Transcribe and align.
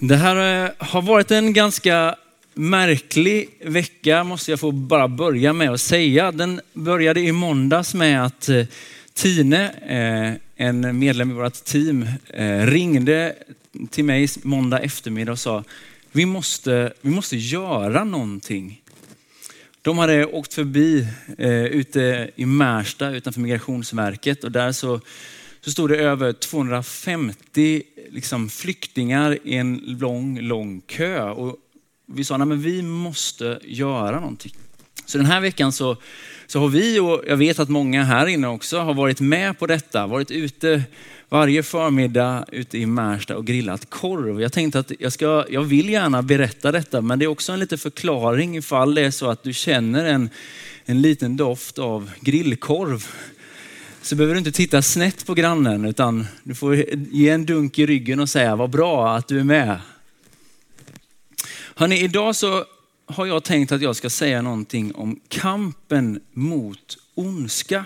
Det 0.00 0.16
här 0.16 0.64
eh, 0.64 0.70
har 0.78 1.02
varit 1.02 1.30
en 1.30 1.52
ganska 1.52 2.16
märklig 2.54 3.48
vecka, 3.64 4.24
måste 4.24 4.52
jag 4.52 4.60
få 4.60 4.72
bara 4.72 5.08
börja 5.08 5.52
med 5.52 5.70
att 5.70 5.80
säga. 5.80 6.32
Den 6.32 6.60
började 6.72 7.20
i 7.20 7.32
måndags 7.32 7.94
med 7.94 8.24
att 8.24 8.48
eh, 8.48 8.66
Tine, 9.14 9.70
eh, 9.86 10.66
en 10.66 10.98
medlem 10.98 11.30
i 11.30 11.34
vårt 11.34 11.64
team, 11.64 12.06
ringde 12.64 13.34
till 13.90 14.04
mig 14.04 14.28
måndag 14.42 14.78
eftermiddag 14.78 15.32
och 15.32 15.38
sa, 15.38 15.64
vi 16.12 16.26
måste, 16.26 16.92
vi 17.00 17.10
måste 17.10 17.36
göra 17.36 18.04
någonting. 18.04 18.82
De 19.82 19.98
hade 19.98 20.26
åkt 20.26 20.54
förbi 20.54 21.06
ute 21.70 22.30
i 22.36 22.46
Märsta 22.46 23.10
utanför 23.10 23.40
Migrationsverket 23.40 24.44
och 24.44 24.52
där 24.52 24.72
så 24.72 25.00
så 25.60 25.70
stod 25.70 25.90
det 25.90 25.96
över 25.96 26.32
250 26.32 27.82
liksom, 28.10 28.48
flyktingar 28.48 29.38
i 29.44 29.54
en 29.54 29.80
lång, 29.86 30.40
lång 30.40 30.80
kö. 30.80 31.30
Och 31.30 31.56
vi 32.06 32.24
sa, 32.24 32.36
att 32.36 32.48
vi 32.48 32.82
måste 32.82 33.58
göra 33.62 34.20
någonting. 34.20 34.52
Så 35.06 35.18
den 35.18 35.26
här 35.26 35.40
veckan 35.40 35.72
så, 35.72 35.96
så 36.46 36.60
har 36.60 36.68
vi, 36.68 37.00
och 37.00 37.22
jag 37.26 37.36
vet 37.36 37.58
att 37.58 37.68
många 37.68 38.04
här 38.04 38.26
inne 38.26 38.48
också, 38.48 38.78
har 38.78 38.94
varit 38.94 39.20
med 39.20 39.58
på 39.58 39.66
detta. 39.66 40.06
Varit 40.06 40.30
ute 40.30 40.82
varje 41.28 41.62
förmiddag 41.62 42.44
ute 42.52 42.78
i 42.78 42.86
Märsta 42.86 43.36
och 43.36 43.46
grillat 43.46 43.90
korv. 43.90 44.40
Jag 44.40 44.52
tänkte 44.52 44.78
att 44.78 44.92
jag, 44.98 45.12
ska, 45.12 45.44
jag 45.50 45.62
vill 45.62 45.88
gärna 45.88 46.22
berätta 46.22 46.72
detta, 46.72 47.00
men 47.00 47.18
det 47.18 47.24
är 47.24 47.26
också 47.26 47.52
en 47.52 47.60
liten 47.60 47.78
förklaring 47.78 48.56
ifall 48.56 48.94
det 48.94 49.02
är 49.02 49.10
så 49.10 49.30
att 49.30 49.42
du 49.42 49.52
känner 49.52 50.04
en, 50.04 50.30
en 50.84 51.02
liten 51.02 51.36
doft 51.36 51.78
av 51.78 52.10
grillkorv 52.20 53.06
så 54.02 54.16
behöver 54.16 54.34
du 54.34 54.38
inte 54.38 54.52
titta 54.52 54.82
snett 54.82 55.26
på 55.26 55.34
grannen 55.34 55.84
utan 55.84 56.26
du 56.42 56.54
får 56.54 56.76
ge 57.12 57.28
en 57.28 57.46
dunk 57.46 57.78
i 57.78 57.86
ryggen 57.86 58.20
och 58.20 58.28
säga 58.28 58.56
vad 58.56 58.70
bra 58.70 59.16
att 59.16 59.28
du 59.28 59.40
är 59.40 59.44
med. 59.44 59.80
Hörrni, 61.74 62.00
idag 62.00 62.36
så 62.36 62.64
har 63.06 63.26
jag 63.26 63.44
tänkt 63.44 63.72
att 63.72 63.82
jag 63.82 63.96
ska 63.96 64.10
säga 64.10 64.42
någonting 64.42 64.94
om 64.94 65.20
kampen 65.28 66.20
mot 66.32 66.98
ondska. 67.14 67.84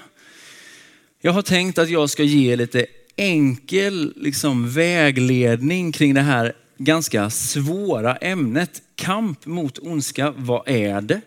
Jag 1.21 1.33
har 1.33 1.43
tänkt 1.43 1.79
att 1.79 1.91
jag 1.91 2.11
ska 2.11 2.23
ge 2.23 2.57
lite 2.57 2.87
enkel 3.17 4.13
liksom, 4.17 4.71
vägledning 4.71 5.93
kring 5.93 6.15
det 6.15 6.21
här 6.21 6.53
ganska 6.79 7.31
svåra 7.31 8.17
ämnet. 8.17 8.83
Kamp 8.95 9.47
mot 9.47 9.79
ondska, 9.79 10.35
vad 10.37 10.69
är 10.69 11.01
det? 11.01 11.21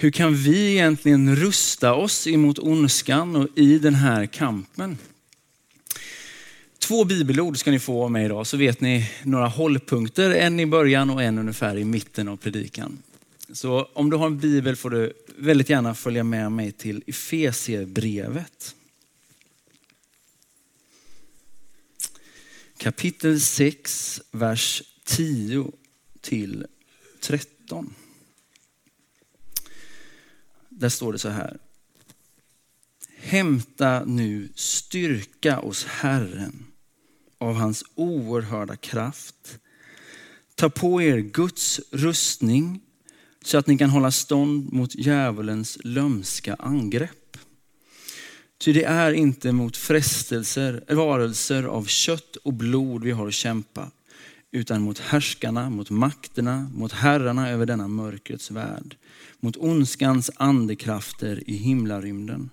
Hur 0.00 0.10
kan 0.10 0.34
vi 0.34 0.72
egentligen 0.72 1.36
rusta 1.36 1.94
oss 1.94 2.26
emot 2.26 2.58
ondskan 2.58 3.36
och 3.36 3.48
i 3.54 3.78
den 3.78 3.94
här 3.94 4.26
kampen? 4.26 4.98
Två 6.78 7.04
bibelord 7.04 7.58
ska 7.58 7.70
ni 7.70 7.78
få 7.78 8.04
av 8.04 8.10
mig 8.10 8.24
idag, 8.24 8.46
så 8.46 8.56
vet 8.56 8.80
ni 8.80 9.10
några 9.22 9.46
hållpunkter. 9.46 10.30
En 10.30 10.60
i 10.60 10.66
början 10.66 11.10
och 11.10 11.22
en 11.22 11.38
ungefär 11.38 11.76
i 11.78 11.84
mitten 11.84 12.28
av 12.28 12.36
predikan. 12.36 13.02
Så 13.52 13.88
om 13.92 14.10
du 14.10 14.16
har 14.16 14.26
en 14.26 14.38
bibel 14.38 14.76
får 14.76 14.90
du 14.90 15.12
väldigt 15.36 15.70
gärna 15.70 15.94
följa 15.94 16.24
med 16.24 16.52
mig 16.52 16.72
till 16.72 17.02
Efesierbrevet. 17.06 18.74
Kapitel 22.76 23.40
6, 23.40 24.20
vers 24.30 24.82
10 25.04 25.72
till 26.20 26.66
13. 27.20 27.94
Där 30.78 30.88
står 30.88 31.12
det 31.12 31.18
så 31.18 31.28
här. 31.28 31.58
Hämta 33.16 34.04
nu 34.04 34.48
styrka 34.54 35.56
hos 35.56 35.84
Herren 35.84 36.66
av 37.38 37.54
hans 37.54 37.84
oerhörda 37.94 38.76
kraft. 38.76 39.58
Ta 40.54 40.70
på 40.70 41.02
er 41.02 41.18
Guds 41.18 41.80
rustning 41.90 42.80
så 43.44 43.58
att 43.58 43.66
ni 43.66 43.78
kan 43.78 43.90
hålla 43.90 44.10
stånd 44.10 44.72
mot 44.72 44.94
djävulens 44.94 45.78
lömska 45.84 46.54
angrepp. 46.54 47.36
Ty 48.58 48.72
det 48.72 48.84
är 48.84 49.12
inte 49.12 49.52
mot 49.52 49.76
frestelser, 49.76 50.84
varelser 50.94 51.62
av 51.62 51.84
kött 51.84 52.36
och 52.36 52.52
blod 52.52 53.04
vi 53.04 53.10
har 53.10 53.28
att 53.28 53.34
kämpa, 53.34 53.90
utan 54.50 54.82
mot 54.82 54.98
härskarna, 54.98 55.70
mot 55.70 55.90
makterna, 55.90 56.70
mot 56.74 56.92
herrarna 56.92 57.50
över 57.50 57.66
denna 57.66 57.88
mörkrets 57.88 58.50
värld, 58.50 58.96
mot 59.40 59.56
ondskans 59.56 60.30
andekrafter 60.36 61.50
i 61.50 61.56
himlarymden. 61.56 62.50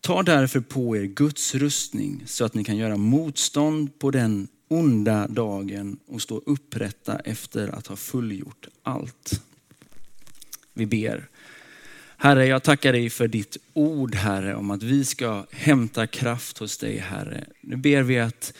Ta 0.00 0.22
därför 0.22 0.60
på 0.60 0.96
er 0.96 1.02
Guds 1.04 1.54
rustning 1.54 2.22
så 2.26 2.44
att 2.44 2.54
ni 2.54 2.64
kan 2.64 2.76
göra 2.76 2.96
motstånd 2.96 3.98
på 3.98 4.10
den 4.10 4.48
onda 4.68 5.28
dagen 5.28 5.98
och 6.06 6.22
stå 6.22 6.42
upprätta 6.46 7.18
efter 7.18 7.68
att 7.68 7.86
ha 7.86 7.96
fullgjort 7.96 8.66
allt. 8.82 9.42
Vi 10.74 10.86
ber. 10.86 11.28
Herre, 12.16 12.46
jag 12.46 12.62
tackar 12.62 12.92
dig 12.92 13.10
för 13.10 13.28
ditt 13.28 13.56
ord, 13.72 14.14
Herre, 14.14 14.54
om 14.54 14.70
att 14.70 14.82
vi 14.82 15.04
ska 15.04 15.46
hämta 15.50 16.06
kraft 16.06 16.58
hos 16.58 16.78
dig, 16.78 16.98
Herre. 16.98 17.44
Nu 17.60 17.76
ber 17.76 18.02
vi 18.02 18.18
att 18.18 18.52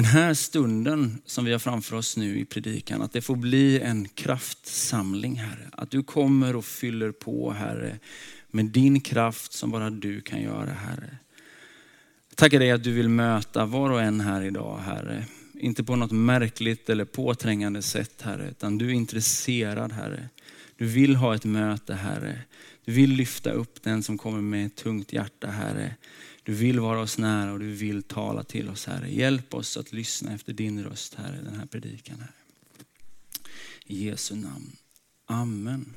den 0.00 0.08
här 0.08 0.34
stunden 0.34 1.22
som 1.26 1.44
vi 1.44 1.52
har 1.52 1.58
framför 1.58 1.96
oss 1.96 2.16
nu 2.16 2.38
i 2.38 2.44
predikan, 2.44 3.02
att 3.02 3.12
det 3.12 3.20
får 3.20 3.36
bli 3.36 3.80
en 3.80 4.08
kraftsamling 4.08 5.36
Herre. 5.36 5.68
Att 5.72 5.90
du 5.90 6.02
kommer 6.02 6.56
och 6.56 6.64
fyller 6.64 7.12
på 7.12 7.52
Herre 7.52 7.98
med 8.50 8.64
din 8.66 9.00
kraft 9.00 9.52
som 9.52 9.70
bara 9.70 9.90
du 9.90 10.20
kan 10.20 10.42
göra 10.42 10.70
Herre. 10.70 11.16
Tackar 12.34 12.58
dig 12.58 12.70
att 12.70 12.84
du 12.84 12.92
vill 12.92 13.08
möta 13.08 13.64
var 13.64 13.90
och 13.90 14.02
en 14.02 14.20
här 14.20 14.42
idag 14.42 14.78
Herre. 14.78 15.24
Inte 15.54 15.84
på 15.84 15.96
något 15.96 16.12
märkligt 16.12 16.90
eller 16.90 17.04
påträngande 17.04 17.82
sätt 17.82 18.22
Herre, 18.22 18.48
utan 18.50 18.78
du 18.78 18.86
är 18.86 18.94
intresserad 18.94 19.92
Herre. 19.92 20.28
Du 20.76 20.86
vill 20.86 21.16
ha 21.16 21.34
ett 21.34 21.44
möte 21.44 21.94
Herre. 21.94 22.38
Du 22.84 22.92
vill 22.92 23.10
lyfta 23.10 23.50
upp 23.50 23.82
den 23.82 24.02
som 24.02 24.18
kommer 24.18 24.40
med 24.40 24.66
ett 24.66 24.76
tungt 24.76 25.12
hjärta 25.12 25.46
Herre. 25.46 25.94
Du 26.50 26.56
vill 26.56 26.80
vara 26.80 27.00
oss 27.00 27.18
nära 27.18 27.52
och 27.52 27.58
du 27.58 27.72
vill 27.72 28.02
tala 28.02 28.42
till 28.42 28.68
oss 28.68 28.86
Herre. 28.86 29.10
Hjälp 29.10 29.54
oss 29.54 29.76
att 29.76 29.92
lyssna 29.92 30.34
efter 30.34 30.52
din 30.52 30.84
röst 30.84 31.14
Herre, 31.14 31.38
den 31.44 31.54
här 31.54 31.66
predikan 31.66 32.20
Herre. 32.20 32.32
I 33.86 34.04
Jesu 34.04 34.34
namn. 34.34 34.76
Amen. 35.26 35.94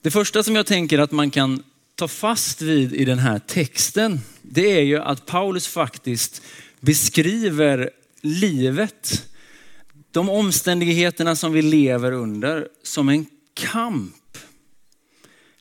Det 0.00 0.10
första 0.10 0.42
som 0.42 0.56
jag 0.56 0.66
tänker 0.66 0.98
att 0.98 1.10
man 1.10 1.30
kan 1.30 1.62
ta 1.94 2.08
fast 2.08 2.62
vid 2.62 2.92
i 2.92 3.04
den 3.04 3.18
här 3.18 3.38
texten, 3.38 4.20
det 4.42 4.78
är 4.78 4.82
ju 4.82 4.98
att 4.98 5.26
Paulus 5.26 5.66
faktiskt 5.66 6.42
beskriver 6.80 7.90
livet, 8.20 9.28
de 10.10 10.28
omständigheterna 10.28 11.36
som 11.36 11.52
vi 11.52 11.62
lever 11.62 12.12
under 12.12 12.68
som 12.82 13.08
en 13.08 13.26
kamp 13.54 14.16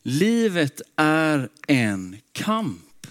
Livet 0.04 0.82
är 0.96 1.50
en 1.68 2.18
kamp. 2.32 3.08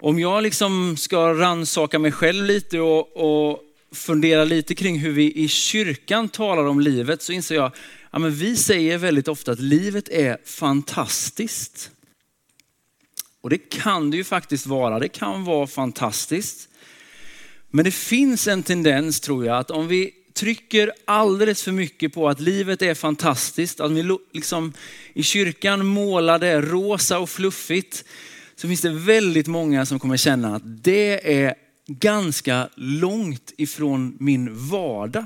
Om 0.00 0.18
jag 0.18 0.42
liksom 0.42 0.96
ska 0.96 1.34
ransaka 1.34 1.98
mig 1.98 2.12
själv 2.12 2.44
lite 2.44 2.80
och, 2.80 3.16
och 3.16 3.60
fundera 3.92 4.44
lite 4.44 4.74
kring 4.74 4.98
hur 4.98 5.12
vi 5.12 5.32
i 5.32 5.48
kyrkan 5.48 6.28
talar 6.28 6.64
om 6.64 6.80
livet 6.80 7.22
så 7.22 7.32
inser 7.32 7.54
jag, 7.54 7.72
ja 8.10 8.18
men 8.18 8.30
vi 8.30 8.56
säger 8.56 8.98
väldigt 8.98 9.28
ofta 9.28 9.52
att 9.52 9.60
livet 9.60 10.08
är 10.08 10.38
fantastiskt. 10.44 11.90
Och 13.40 13.50
det 13.50 13.58
kan 13.58 14.10
det 14.10 14.16
ju 14.16 14.24
faktiskt 14.24 14.66
vara, 14.66 14.98
det 14.98 15.08
kan 15.08 15.44
vara 15.44 15.66
fantastiskt. 15.66 16.68
Men 17.70 17.84
det 17.84 17.90
finns 17.90 18.48
en 18.48 18.62
tendens 18.62 19.20
tror 19.20 19.46
jag 19.46 19.58
att 19.58 19.70
om 19.70 19.88
vi 19.88 20.14
trycker 20.34 20.92
alldeles 21.04 21.62
för 21.62 21.72
mycket 21.72 22.12
på 22.14 22.28
att 22.28 22.40
livet 22.40 22.82
är 22.82 22.94
fantastiskt, 22.94 23.80
att 23.80 23.90
vi 23.90 24.18
liksom 24.32 24.72
i 25.12 25.22
kyrkan 25.22 25.86
målar 25.86 26.38
det 26.38 26.60
rosa 26.60 27.18
och 27.18 27.30
fluffigt, 27.30 28.04
så 28.56 28.68
finns 28.68 28.80
det 28.80 28.90
väldigt 28.90 29.46
många 29.46 29.86
som 29.86 29.98
kommer 29.98 30.16
känna 30.16 30.56
att 30.56 30.62
det 30.64 31.34
är 31.42 31.54
ganska 31.86 32.68
långt 32.74 33.52
ifrån 33.56 34.16
min 34.20 34.68
vardag. 34.68 35.24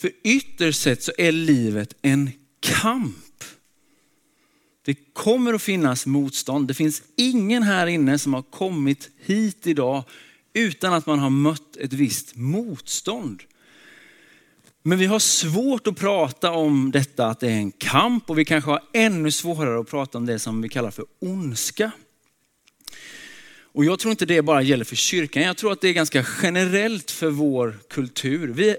För 0.00 0.10
ytterst 0.24 0.82
sett 0.82 1.02
så 1.02 1.12
är 1.18 1.32
livet 1.32 1.94
en 2.02 2.30
kamp. 2.60 3.44
Det 4.84 4.94
kommer 5.12 5.54
att 5.54 5.62
finnas 5.62 6.06
motstånd. 6.06 6.68
Det 6.68 6.74
finns 6.74 7.02
ingen 7.16 7.62
här 7.62 7.86
inne 7.86 8.18
som 8.18 8.34
har 8.34 8.42
kommit 8.42 9.10
hit 9.24 9.66
idag 9.66 10.04
utan 10.52 10.92
att 10.92 11.06
man 11.06 11.18
har 11.18 11.30
mött 11.30 11.76
ett 11.76 11.92
visst 11.92 12.36
motstånd. 12.36 13.42
Men 14.82 14.98
vi 14.98 15.06
har 15.06 15.18
svårt 15.18 15.86
att 15.86 15.96
prata 15.96 16.50
om 16.50 16.90
detta 16.90 17.26
att 17.26 17.40
det 17.40 17.46
är 17.46 17.56
en 17.56 17.72
kamp 17.72 18.30
och 18.30 18.38
vi 18.38 18.44
kanske 18.44 18.70
har 18.70 18.82
ännu 18.92 19.30
svårare 19.30 19.80
att 19.80 19.90
prata 19.90 20.18
om 20.18 20.26
det 20.26 20.38
som 20.38 20.62
vi 20.62 20.68
kallar 20.68 20.90
för 20.90 21.04
ondska. 21.18 21.92
Och 23.72 23.84
jag 23.84 23.98
tror 23.98 24.10
inte 24.10 24.26
det 24.26 24.42
bara 24.42 24.62
gäller 24.62 24.84
för 24.84 24.96
kyrkan, 24.96 25.42
jag 25.42 25.56
tror 25.56 25.72
att 25.72 25.80
det 25.80 25.88
är 25.88 25.92
ganska 25.92 26.26
generellt 26.42 27.10
för 27.10 27.30
vår 27.30 27.78
kultur. 27.90 28.48
Vi, 28.48 28.76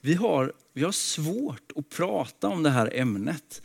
vi, 0.00 0.14
har, 0.14 0.52
vi 0.74 0.84
har 0.84 0.92
svårt 0.92 1.72
att 1.76 1.88
prata 1.88 2.48
om 2.48 2.62
det 2.62 2.70
här 2.70 2.90
ämnet. 2.94 3.62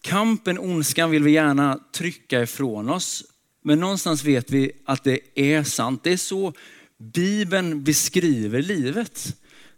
Kampen, 0.00 0.58
ondskan 0.58 1.10
vill 1.10 1.22
vi 1.22 1.30
gärna 1.30 1.80
trycka 1.92 2.42
ifrån 2.42 2.88
oss. 2.90 3.24
Men 3.66 3.80
någonstans 3.80 4.24
vet 4.24 4.50
vi 4.50 4.72
att 4.84 5.04
det 5.04 5.20
är 5.34 5.62
sant. 5.62 6.00
Det 6.04 6.12
är 6.12 6.16
så 6.16 6.52
Bibeln 6.98 7.84
beskriver 7.84 8.62
livet. 8.62 9.36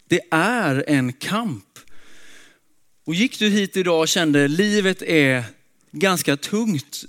Det 0.09 0.21
är 0.31 0.85
en 0.87 1.13
kamp. 1.13 1.79
Och 3.05 3.15
gick 3.15 3.39
du 3.39 3.49
hit 3.49 3.77
idag 3.77 4.01
och 4.01 4.09
kände 4.09 4.45
att 4.45 4.51
livet 4.51 5.03
är 5.03 5.45
ganska 5.91 6.37
tungt, 6.37 7.05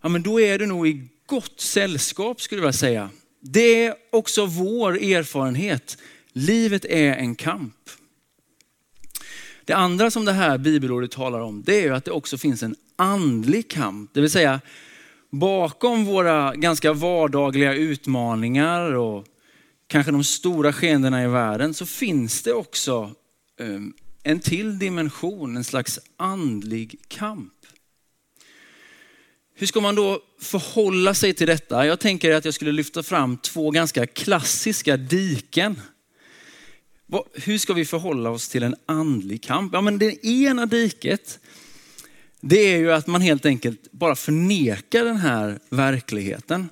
ja 0.00 0.08
men 0.08 0.22
då 0.22 0.40
är 0.40 0.58
du 0.58 0.66
nog 0.66 0.88
i 0.88 1.08
gott 1.26 1.60
sällskap 1.60 2.40
skulle 2.40 2.62
jag 2.62 2.74
säga. 2.74 3.10
Det 3.40 3.84
är 3.84 3.94
också 4.12 4.46
vår 4.46 5.02
erfarenhet. 5.02 5.98
Livet 6.32 6.84
är 6.84 7.12
en 7.12 7.34
kamp. 7.34 7.90
Det 9.64 9.72
andra 9.72 10.10
som 10.10 10.24
det 10.24 10.32
här 10.32 10.58
bibelordet 10.58 11.10
talar 11.10 11.40
om, 11.40 11.62
det 11.62 11.84
är 11.84 11.92
att 11.92 12.04
det 12.04 12.10
också 12.10 12.38
finns 12.38 12.62
en 12.62 12.76
andlig 12.96 13.70
kamp. 13.70 14.10
Det 14.14 14.20
vill 14.20 14.30
säga 14.30 14.60
bakom 15.30 16.04
våra 16.04 16.54
ganska 16.54 16.92
vardagliga 16.92 17.74
utmaningar 17.74 18.92
och 18.92 19.26
kanske 19.86 20.12
de 20.12 20.24
stora 20.24 20.72
skeendena 20.72 21.24
i 21.24 21.26
världen 21.26 21.74
så 21.74 21.86
finns 21.86 22.42
det 22.42 22.52
också 22.52 23.10
ehm, 23.60 23.94
en 24.22 24.40
till 24.40 24.78
dimension, 24.78 25.56
en 25.56 25.64
slags 25.64 26.00
andlig 26.16 27.00
kamp. 27.08 27.52
Hur 29.54 29.66
ska 29.66 29.80
man 29.80 29.94
då 29.94 30.20
förhålla 30.40 31.14
sig 31.14 31.34
till 31.34 31.46
detta? 31.46 31.86
Jag 31.86 32.00
tänker 32.00 32.34
att 32.34 32.44
jag 32.44 32.54
skulle 32.54 32.72
lyfta 32.72 33.02
fram 33.02 33.36
två 33.36 33.70
ganska 33.70 34.06
klassiska 34.06 34.96
diken. 34.96 35.80
Hur 37.32 37.58
ska 37.58 37.72
vi 37.72 37.84
förhålla 37.84 38.30
oss 38.30 38.48
till 38.48 38.62
en 38.62 38.74
andlig 38.86 39.42
kamp? 39.42 39.72
Ja, 39.72 39.80
men 39.80 39.98
det 39.98 40.26
ena 40.26 40.66
diket, 40.66 41.40
det 42.40 42.74
är 42.74 42.78
ju 42.78 42.92
att 42.92 43.06
man 43.06 43.20
helt 43.20 43.46
enkelt 43.46 43.92
bara 43.92 44.16
förnekar 44.16 45.04
den 45.04 45.16
här 45.16 45.58
verkligheten. 45.70 46.68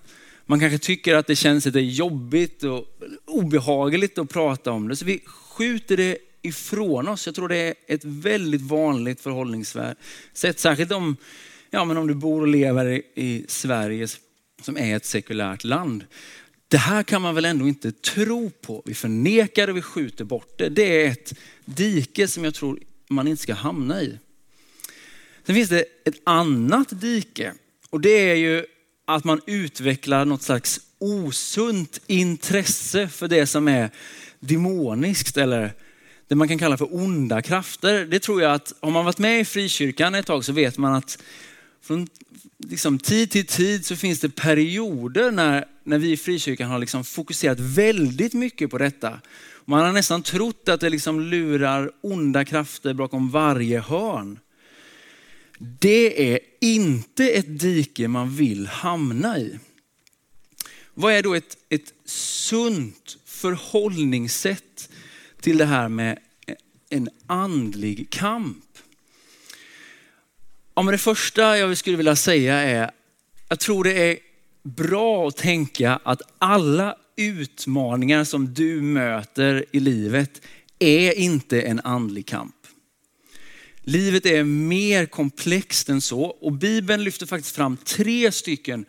Man 0.47 0.61
kanske 0.61 0.79
tycker 0.79 1.15
att 1.15 1.27
det 1.27 1.37
känns 1.37 1.67
lite 1.67 1.81
jobbigt 1.81 2.65
och 2.65 2.85
obehagligt 3.27 4.19
att 4.19 4.31
prata 4.31 4.73
om 4.73 4.89
det, 4.89 4.97
så 4.97 5.05
vi 5.05 5.23
skjuter 5.27 5.97
det 5.97 6.19
ifrån 6.43 7.09
oss. 7.09 7.27
Jag 7.27 7.35
tror 7.35 7.49
det 7.49 7.57
är 7.57 7.75
ett 7.87 8.05
väldigt 8.05 8.63
vanligt 8.63 9.21
förhållningssätt, 9.21 9.97
särskilt 10.35 10.93
om, 10.93 11.17
ja, 11.71 11.85
men 11.85 11.97
om 11.97 12.07
du 12.07 12.15
bor 12.15 12.41
och 12.41 12.49
lever 12.49 13.03
i 13.15 13.45
Sverige 13.49 14.09
som 14.63 14.77
är 14.77 14.97
ett 14.97 15.05
sekulärt 15.05 15.65
land. 15.65 16.05
Det 16.69 16.77
här 16.77 17.03
kan 17.03 17.23
man 17.23 17.35
väl 17.35 17.45
ändå 17.45 17.69
inte 17.69 17.93
tro 17.93 18.51
på. 18.51 18.83
Vi 18.85 18.95
förnekar 18.95 19.69
och 19.69 19.77
vi 19.77 19.83
skjuter 19.83 20.25
bort 20.25 20.59
det. 20.59 20.69
Det 20.69 21.05
är 21.05 21.11
ett 21.11 21.35
dike 21.65 22.29
som 22.29 22.45
jag 22.45 22.55
tror 22.55 22.81
man 23.09 23.29
inte 23.29 23.43
ska 23.43 23.55
hamna 23.55 24.03
i. 24.03 24.19
Sen 25.47 25.55
finns 25.55 25.69
det 25.69 25.85
ett 26.05 26.21
annat 26.25 27.01
dike 27.01 27.53
och 27.91 28.01
det 28.01 28.31
är 28.31 28.35
ju 28.35 28.65
att 29.07 29.25
man 29.25 29.41
utvecklar 29.47 30.25
något 30.25 30.43
slags 30.43 30.81
osunt 30.99 32.01
intresse 32.07 33.09
för 33.09 33.29
det 33.29 33.47
som 33.47 33.69
är 33.69 33.91
demoniskt 34.41 35.37
eller 35.37 35.73
det 36.29 36.35
man 36.35 36.49
kan 36.49 36.59
kalla 36.59 36.77
för 36.77 36.95
onda 36.95 37.43
krafter. 37.43 38.05
Det 38.05 38.19
tror 38.19 38.43
jag 38.43 38.55
att 38.55 38.75
om 38.81 38.93
man 38.93 39.05
varit 39.05 39.19
med 39.19 39.41
i 39.41 39.45
frikyrkan 39.45 40.15
ett 40.15 40.27
tag 40.27 40.45
så 40.45 40.53
vet 40.53 40.79
man 40.79 40.95
att 40.95 41.19
från 41.83 42.09
liksom, 42.59 42.99
tid 42.99 43.31
till 43.31 43.47
tid 43.47 43.87
så 43.87 43.97
finns 43.97 44.21
det 44.21 44.29
perioder 44.29 45.31
när, 45.31 45.65
när 45.85 45.99
vi 45.99 46.13
i 46.13 46.17
frikyrkan 46.17 46.71
har 46.71 46.79
liksom 46.79 47.05
fokuserat 47.05 47.61
väldigt 47.61 48.33
mycket 48.33 48.71
på 48.71 48.79
detta. 48.79 49.21
Man 49.65 49.85
har 49.85 49.93
nästan 49.93 50.23
trott 50.23 50.69
att 50.69 50.81
det 50.81 50.91
liksom 50.91 51.21
lurar 51.21 51.91
onda 52.01 52.45
krafter 52.45 52.95
bakom 52.95 53.31
varje 53.31 53.81
hörn. 53.81 54.39
Det 55.81 56.33
är 56.33 56.39
inte 56.61 57.29
ett 57.29 57.61
dike 57.61 58.09
man 58.09 58.37
vill 58.37 58.67
hamna 58.67 59.39
i. 59.39 59.59
Vad 60.95 61.13
är 61.13 61.23
då 61.23 61.35
ett, 61.35 61.57
ett 61.69 61.93
sunt 62.05 63.17
förhållningssätt 63.27 64.91
till 65.41 65.59
det 65.59 65.65
här 65.65 65.89
med 65.89 66.19
en 66.91 67.09
andlig 67.27 68.11
kamp? 68.11 68.79
Ja, 70.75 70.83
men 70.83 70.93
det 70.93 70.99
första 70.99 71.59
jag 71.59 71.77
skulle 71.77 71.97
vilja 71.97 72.17
säga 72.17 72.55
är, 72.55 72.91
jag 73.49 73.61
tror 73.61 73.85
det 73.85 74.11
är 74.11 74.19
bra 74.63 75.29
att 75.29 75.37
tänka 75.37 76.01
att 76.03 76.23
alla 76.39 76.97
utmaningar 77.17 78.25
som 78.25 78.55
du 78.55 78.83
möter 78.83 79.65
i 79.73 79.81
livet 79.81 80.43
är 80.79 81.19
inte 81.19 81.63
en 81.63 81.81
andlig 81.81 82.27
kamp. 82.27 82.64
Livet 83.87 84.27
är 84.27 84.45
mer 84.45 85.07
komplext 85.07 85.89
än 85.89 86.01
så 86.01 86.25
och 86.25 86.53
Bibeln 86.53 87.05
lyfter 87.05 87.27
faktiskt 87.27 87.57
fram 87.57 87.77
tre 87.77 88.33
stycken 88.33 88.87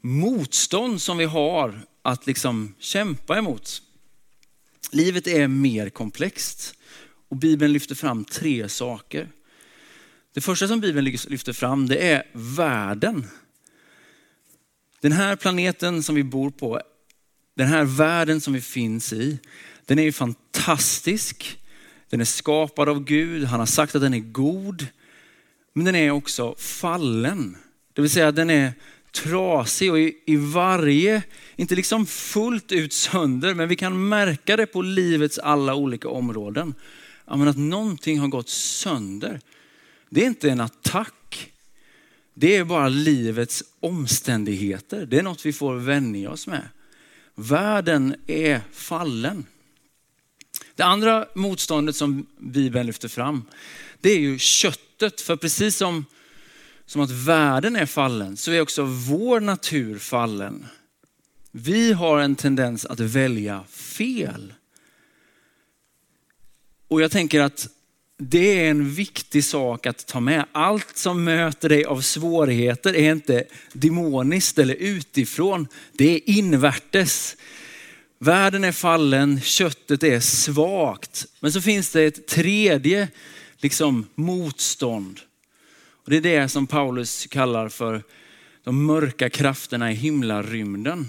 motstånd 0.00 1.02
som 1.02 1.18
vi 1.18 1.24
har 1.24 1.80
att 2.02 2.26
liksom 2.26 2.74
kämpa 2.78 3.38
emot. 3.38 3.82
Livet 4.92 5.26
är 5.26 5.48
mer 5.48 5.90
komplext 5.90 6.74
och 7.28 7.36
Bibeln 7.36 7.72
lyfter 7.72 7.94
fram 7.94 8.24
tre 8.24 8.68
saker. 8.68 9.28
Det 10.34 10.40
första 10.40 10.68
som 10.68 10.80
Bibeln 10.80 11.04
lyfter 11.04 11.52
fram 11.52 11.88
det 11.88 12.12
är 12.12 12.22
världen. 12.32 13.26
Den 15.00 15.12
här 15.12 15.36
planeten 15.36 16.02
som 16.02 16.14
vi 16.14 16.24
bor 16.24 16.50
på, 16.50 16.80
den 17.54 17.66
här 17.66 17.84
världen 17.84 18.40
som 18.40 18.52
vi 18.52 18.60
finns 18.60 19.12
i, 19.12 19.38
den 19.84 19.98
är 19.98 20.02
ju 20.02 20.12
fantastisk. 20.12 21.58
Den 22.10 22.20
är 22.20 22.24
skapad 22.24 22.88
av 22.88 23.04
Gud, 23.04 23.44
han 23.44 23.60
har 23.60 23.66
sagt 23.66 23.94
att 23.94 24.02
den 24.02 24.14
är 24.14 24.18
god. 24.18 24.86
Men 25.72 25.84
den 25.84 25.94
är 25.94 26.10
också 26.10 26.54
fallen. 26.58 27.56
Det 27.92 28.02
vill 28.02 28.10
säga 28.10 28.32
den 28.32 28.50
är 28.50 28.72
trasig 29.12 29.92
och 29.92 29.98
i, 29.98 30.16
i 30.26 30.36
varje, 30.36 31.22
inte 31.56 31.74
liksom 31.74 32.06
fullt 32.06 32.72
ut 32.72 32.92
sönder, 32.92 33.54
men 33.54 33.68
vi 33.68 33.76
kan 33.76 34.08
märka 34.08 34.56
det 34.56 34.66
på 34.66 34.82
livets 34.82 35.38
alla 35.38 35.74
olika 35.74 36.08
områden. 36.08 36.74
att 37.24 37.56
någonting 37.56 38.18
har 38.18 38.28
gått 38.28 38.48
sönder. 38.48 39.40
Det 40.10 40.22
är 40.22 40.26
inte 40.26 40.50
en 40.50 40.60
attack. 40.60 41.52
Det 42.34 42.56
är 42.56 42.64
bara 42.64 42.88
livets 42.88 43.64
omständigheter. 43.80 45.06
Det 45.06 45.18
är 45.18 45.22
något 45.22 45.46
vi 45.46 45.52
får 45.52 45.74
vänja 45.74 46.30
oss 46.30 46.46
med. 46.46 46.68
Världen 47.34 48.14
är 48.26 48.60
fallen. 48.72 49.46
Det 50.76 50.82
andra 50.82 51.26
motståndet 51.34 51.96
som 51.96 52.26
Bibeln 52.38 52.86
lyfter 52.86 53.08
fram, 53.08 53.44
det 54.00 54.10
är 54.10 54.18
ju 54.18 54.38
köttet. 54.38 55.20
För 55.20 55.36
precis 55.36 55.76
som, 55.76 56.04
som 56.86 57.00
att 57.00 57.10
världen 57.10 57.76
är 57.76 57.86
fallen 57.86 58.36
så 58.36 58.52
är 58.52 58.60
också 58.60 58.82
vår 58.82 59.40
natur 59.40 59.98
fallen. 59.98 60.66
Vi 61.52 61.92
har 61.92 62.18
en 62.18 62.36
tendens 62.36 62.84
att 62.84 63.00
välja 63.00 63.64
fel. 63.70 64.52
Och 66.88 67.00
jag 67.00 67.10
tänker 67.10 67.40
att 67.40 67.68
det 68.18 68.60
är 68.60 68.70
en 68.70 68.90
viktig 68.90 69.44
sak 69.44 69.86
att 69.86 70.06
ta 70.06 70.20
med. 70.20 70.44
Allt 70.52 70.96
som 70.96 71.24
möter 71.24 71.68
dig 71.68 71.84
av 71.84 72.00
svårigheter 72.00 72.96
är 72.96 73.12
inte 73.12 73.44
demoniskt 73.72 74.58
eller 74.58 74.74
utifrån. 74.74 75.68
Det 75.92 76.14
är 76.14 76.30
invärtes. 76.30 77.36
Världen 78.18 78.64
är 78.64 78.72
fallen, 78.72 79.40
köttet 79.40 80.02
är 80.02 80.20
svagt. 80.20 81.26
Men 81.40 81.52
så 81.52 81.60
finns 81.60 81.90
det 81.90 82.02
ett 82.02 82.26
tredje 82.26 83.08
liksom, 83.56 84.06
motstånd. 84.14 85.20
Och 86.04 86.10
det 86.10 86.16
är 86.16 86.20
det 86.20 86.48
som 86.48 86.66
Paulus 86.66 87.26
kallar 87.26 87.68
för 87.68 88.02
de 88.64 88.86
mörka 88.86 89.30
krafterna 89.30 89.92
i 89.92 89.94
himlarymden. 89.94 91.08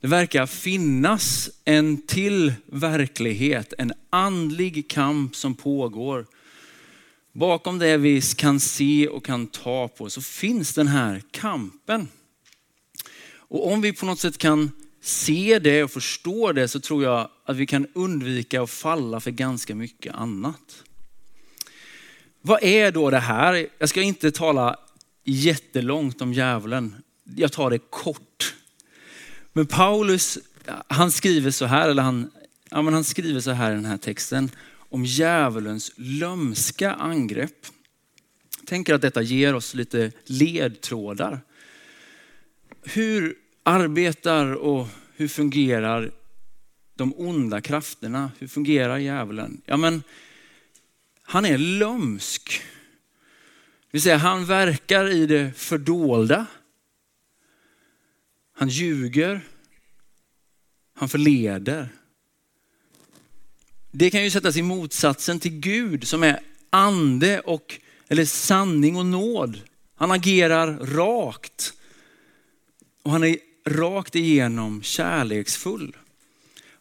Det 0.00 0.08
verkar 0.08 0.46
finnas 0.46 1.50
en 1.64 2.02
till 2.06 2.52
verklighet, 2.66 3.72
en 3.78 3.92
andlig 4.10 4.90
kamp 4.90 5.36
som 5.36 5.54
pågår. 5.54 6.26
Bakom 7.32 7.78
det 7.78 7.96
vi 7.96 8.20
kan 8.20 8.60
se 8.60 9.08
och 9.08 9.24
kan 9.24 9.46
ta 9.46 9.88
på 9.88 10.10
så 10.10 10.22
finns 10.22 10.74
den 10.74 10.88
här 10.88 11.22
kampen. 11.30 12.08
Och 13.34 13.72
om 13.72 13.80
vi 13.80 13.92
på 13.92 14.06
något 14.06 14.20
sätt 14.20 14.38
kan 14.38 14.70
se 15.04 15.58
det 15.58 15.84
och 15.84 15.90
förstå 15.90 16.52
det 16.52 16.68
så 16.68 16.80
tror 16.80 17.04
jag 17.04 17.28
att 17.44 17.56
vi 17.56 17.66
kan 17.66 17.86
undvika 17.94 18.62
att 18.62 18.70
falla 18.70 19.20
för 19.20 19.30
ganska 19.30 19.74
mycket 19.74 20.14
annat. 20.14 20.84
Vad 22.40 22.62
är 22.62 22.92
då 22.92 23.10
det 23.10 23.18
här? 23.18 23.66
Jag 23.78 23.88
ska 23.88 24.02
inte 24.02 24.30
tala 24.30 24.76
jättelångt 25.24 26.22
om 26.22 26.32
djävulen. 26.32 27.02
Jag 27.36 27.52
tar 27.52 27.70
det 27.70 27.78
kort. 27.78 28.54
Men 29.52 29.66
Paulus, 29.66 30.38
han 30.86 31.10
skriver 31.10 31.50
så 31.50 31.64
här, 31.64 31.88
eller 31.88 32.02
han, 32.02 32.30
ja, 32.70 32.82
men 32.82 32.94
han 32.94 33.04
skriver 33.04 33.40
så 33.40 33.50
här 33.50 33.72
i 33.72 33.74
den 33.74 33.84
här 33.84 33.98
texten 33.98 34.50
om 34.74 35.04
djävulens 35.04 35.92
lömska 35.96 36.92
angrepp. 36.92 37.66
Jag 38.58 38.66
tänker 38.66 38.94
att 38.94 39.02
detta 39.02 39.22
ger 39.22 39.54
oss 39.54 39.74
lite 39.74 40.12
ledtrådar. 40.24 41.40
Hur 42.82 43.34
arbetar 43.62 44.52
och 44.52 44.88
hur 45.16 45.28
fungerar 45.28 46.10
de 46.94 47.14
onda 47.16 47.60
krafterna? 47.60 48.30
Hur 48.38 48.48
fungerar 48.48 48.98
djävulen? 48.98 49.62
Ja, 49.66 49.76
men 49.76 50.02
han 51.22 51.44
är 51.44 51.58
lömsk. 51.58 52.62
Det 53.80 53.88
vill 53.90 54.02
säga 54.02 54.16
han 54.16 54.44
verkar 54.44 55.08
i 55.08 55.26
det 55.26 55.52
fördolda. 55.56 56.46
Han 58.52 58.68
ljuger. 58.68 59.40
Han 60.94 61.08
förleder. 61.08 61.88
Det 63.90 64.10
kan 64.10 64.24
ju 64.24 64.30
sättas 64.30 64.56
i 64.56 64.62
motsatsen 64.62 65.40
till 65.40 65.60
Gud 65.60 66.08
som 66.08 66.22
är 66.22 66.40
ande 66.70 67.40
och, 67.40 67.80
eller 68.08 68.24
sanning 68.24 68.96
och 68.96 69.06
nåd. 69.06 69.60
Han 69.94 70.10
agerar 70.10 70.78
rakt. 70.78 71.72
Och 73.02 73.10
han 73.10 73.24
är 73.24 73.36
rakt 73.64 74.14
igenom 74.14 74.82
kärleksfull. 74.82 75.96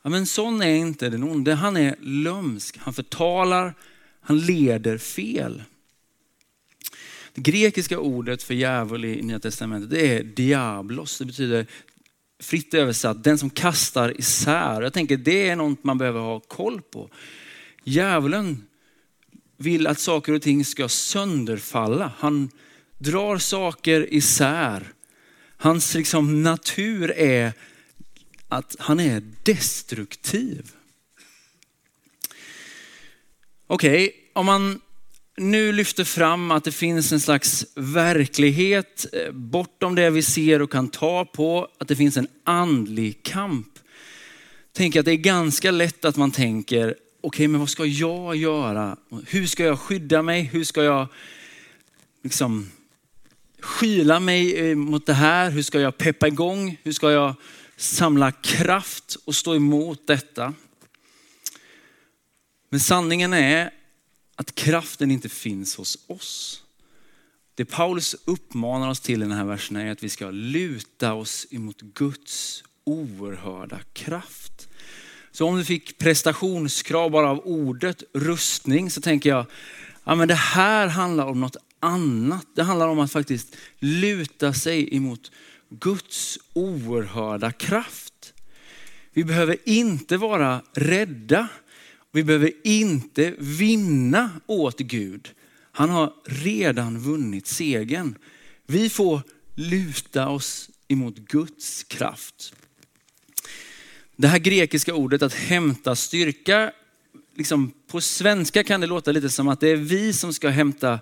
Ja, 0.02 0.10
men 0.10 0.26
sån 0.26 0.62
är 0.62 0.76
inte 0.76 1.10
den 1.10 1.24
onde. 1.24 1.54
Han 1.54 1.78
är 1.78 1.96
lömsk. 2.02 2.78
Han 2.78 2.94
förtalar, 2.94 3.74
han 4.22 4.40
leder 4.40 4.98
fel. 4.98 5.64
Det 7.34 7.42
grekiska 7.42 8.00
ordet 8.00 8.44
för 8.44 8.54
djävul 8.54 9.06
i 9.06 9.22
Nya 9.22 9.40
Testamentet 9.40 9.90
det 9.90 10.18
är 10.18 10.24
diablos. 10.24 11.18
Det 11.18 11.26
betyder 11.26 11.68
fritt 12.40 12.74
översatt, 12.74 13.24
den 13.24 13.38
som 13.38 13.50
kastar 13.50 14.20
isär. 14.20 14.82
Jag 14.82 14.94
tänker 14.94 15.18
det 15.18 15.50
är 15.50 15.56
något 15.56 15.84
man 15.84 15.98
behöver 15.98 16.20
ha 16.20 16.40
koll 16.40 16.82
på. 16.82 17.10
Djävulen 17.84 18.64
vill 19.58 19.88
att 19.88 20.00
saker 20.00 20.34
och 20.34 20.42
ting 20.42 20.66
ska 20.66 20.90
sönderfalla. 20.90 22.12
Han 22.18 22.50
drar 22.98 23.38
saker 23.38 24.14
isär. 24.14 24.94
Hans 25.62 25.96
liksom 25.96 26.44
natur 26.44 27.12
är 27.12 27.54
att 28.48 28.76
han 28.80 29.00
är 29.00 29.24
destruktiv. 29.44 30.72
Okej, 33.68 34.08
okay, 34.08 34.12
om 34.34 34.46
man 34.46 34.82
nu 35.38 35.72
lyfter 35.72 36.04
fram 36.04 36.52
att 36.52 36.64
det 36.64 36.72
finns 36.72 37.12
en 37.12 37.20
slags 37.20 37.66
verklighet 37.76 39.06
eh, 39.14 39.32
bortom 39.32 39.96
det 39.96 40.10
vi 40.10 40.22
ser 40.22 40.62
och 40.62 40.72
kan 40.72 40.88
ta 40.88 41.26
på, 41.26 41.68
att 41.78 41.88
det 41.88 41.96
finns 41.96 42.18
en 42.18 42.28
andlig 42.44 43.24
kamp. 43.24 43.80
Tänk 44.74 44.96
att 44.96 45.06
det 45.06 45.12
är 45.12 45.16
ganska 45.16 45.72
lätt 45.72 46.06
att 46.06 46.18
man 46.18 46.32
tänker, 46.32 46.84
okej 46.88 46.98
okay, 47.22 47.48
men 47.48 47.60
vad 47.60 47.70
ska 47.70 47.86
jag 47.86 48.36
göra? 48.36 48.98
Hur 49.28 49.48
ska 49.48 49.64
jag 49.64 49.80
skydda 49.80 50.22
mig? 50.22 50.42
Hur 50.42 50.64
ska 50.64 50.84
jag 50.84 51.08
liksom 52.24 52.72
skyla 53.62 54.20
mig 54.20 54.70
eh, 54.70 54.76
mot 54.76 55.06
det 55.06 55.14
här? 55.14 55.50
Hur 55.50 55.62
ska 55.62 55.80
jag 55.80 55.98
peppa 55.98 56.28
igång? 56.28 56.78
Hur 56.84 56.92
ska 56.92 57.12
jag 57.12 57.36
samla 57.78 58.32
kraft 58.32 59.18
och 59.26 59.36
stå 59.36 59.56
emot 59.56 60.08
detta? 60.08 60.54
Men 62.70 62.80
sanningen 62.80 63.34
är 63.34 63.72
att 64.36 64.56
kraften 64.56 65.12
inte 65.12 65.30
finns 65.30 65.76
hos 65.76 65.98
oss. 66.08 66.64
Det 67.56 67.66
Paulus 67.66 68.16
uppmanar 68.26 68.90
oss 68.90 69.00
till 69.00 69.22
i 69.22 69.26
den 69.26 69.38
här 69.38 69.46
versen 69.46 69.78
är 69.78 69.92
att 69.92 70.04
vi 70.04 70.10
ska 70.10 70.32
luta 70.32 71.14
oss 71.14 71.48
emot 71.52 71.82
Guds 71.82 72.64
oerhörda 72.84 73.80
kraft. 73.94 74.68
Så 75.32 75.48
om 75.48 75.58
du 75.58 75.66
fick 75.66 75.98
prestationskrav 75.98 77.12
bara 77.12 77.30
av 77.30 77.42
ordet 77.46 78.04
rustning 78.14 78.92
så 78.92 79.02
tänker 79.02 79.30
jag, 79.30 79.46
ja 80.04 80.16
men 80.16 80.28
det 80.28 80.36
här 80.36 80.88
handlar 80.88 81.26
om 81.26 81.42
något 81.42 81.56
annat. 81.82 82.48
Det 82.56 82.64
handlar 82.64 82.88
om 82.88 83.00
att 83.00 83.12
faktiskt 83.12 83.58
luta 83.80 84.54
sig 84.54 84.96
emot 84.96 85.32
Guds 85.70 86.40
oerhörda 86.54 87.52
kraft. 87.52 88.34
Vi 89.14 89.24
behöver 89.24 89.58
inte 89.66 90.18
vara 90.18 90.62
rädda 90.74 91.50
vi 92.12 92.24
behöver 92.24 92.52
inte 92.64 93.34
vinna 93.38 94.32
åt 94.46 94.80
Gud. 94.80 95.30
Han 95.72 95.90
har 95.90 96.14
redan 96.26 97.00
vunnit 97.00 97.48
segern. 97.48 98.16
Vi 98.68 98.90
får 98.90 99.22
luta 99.56 100.30
oss 100.30 100.70
emot 100.88 101.16
Guds 101.16 101.84
kraft. 101.84 102.54
Det 104.16 104.28
här 104.28 104.40
grekiska 104.40 104.94
ordet 104.94 105.22
att 105.22 105.34
hämta 105.34 105.96
styrka, 105.96 106.72
liksom 107.36 107.72
på 107.88 108.02
svenska 108.02 108.64
kan 108.64 108.82
det 108.82 108.88
låta 108.88 109.12
lite 109.12 109.30
som 109.30 109.48
att 109.48 109.60
det 109.60 109.70
är 109.70 109.76
vi 109.76 110.14
som 110.14 110.34
ska 110.34 110.50
hämta 110.50 111.00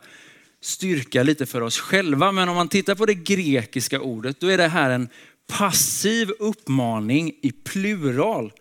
styrka 0.62 1.24
lite 1.24 1.46
för 1.46 1.62
oss 1.62 1.80
själva. 1.80 2.32
Men 2.32 2.50
om 2.50 2.56
man 2.56 2.70
tittar 2.70 2.96
på 2.96 3.06
det 3.06 3.14
grekiska 3.14 4.02
ordet, 4.02 4.40
då 4.40 4.48
är 4.48 4.58
det 4.58 4.68
här 4.68 4.90
en 4.90 5.10
passiv 5.48 6.32
uppmaning 6.40 7.34
i 7.42 7.52
plural. 7.52 8.54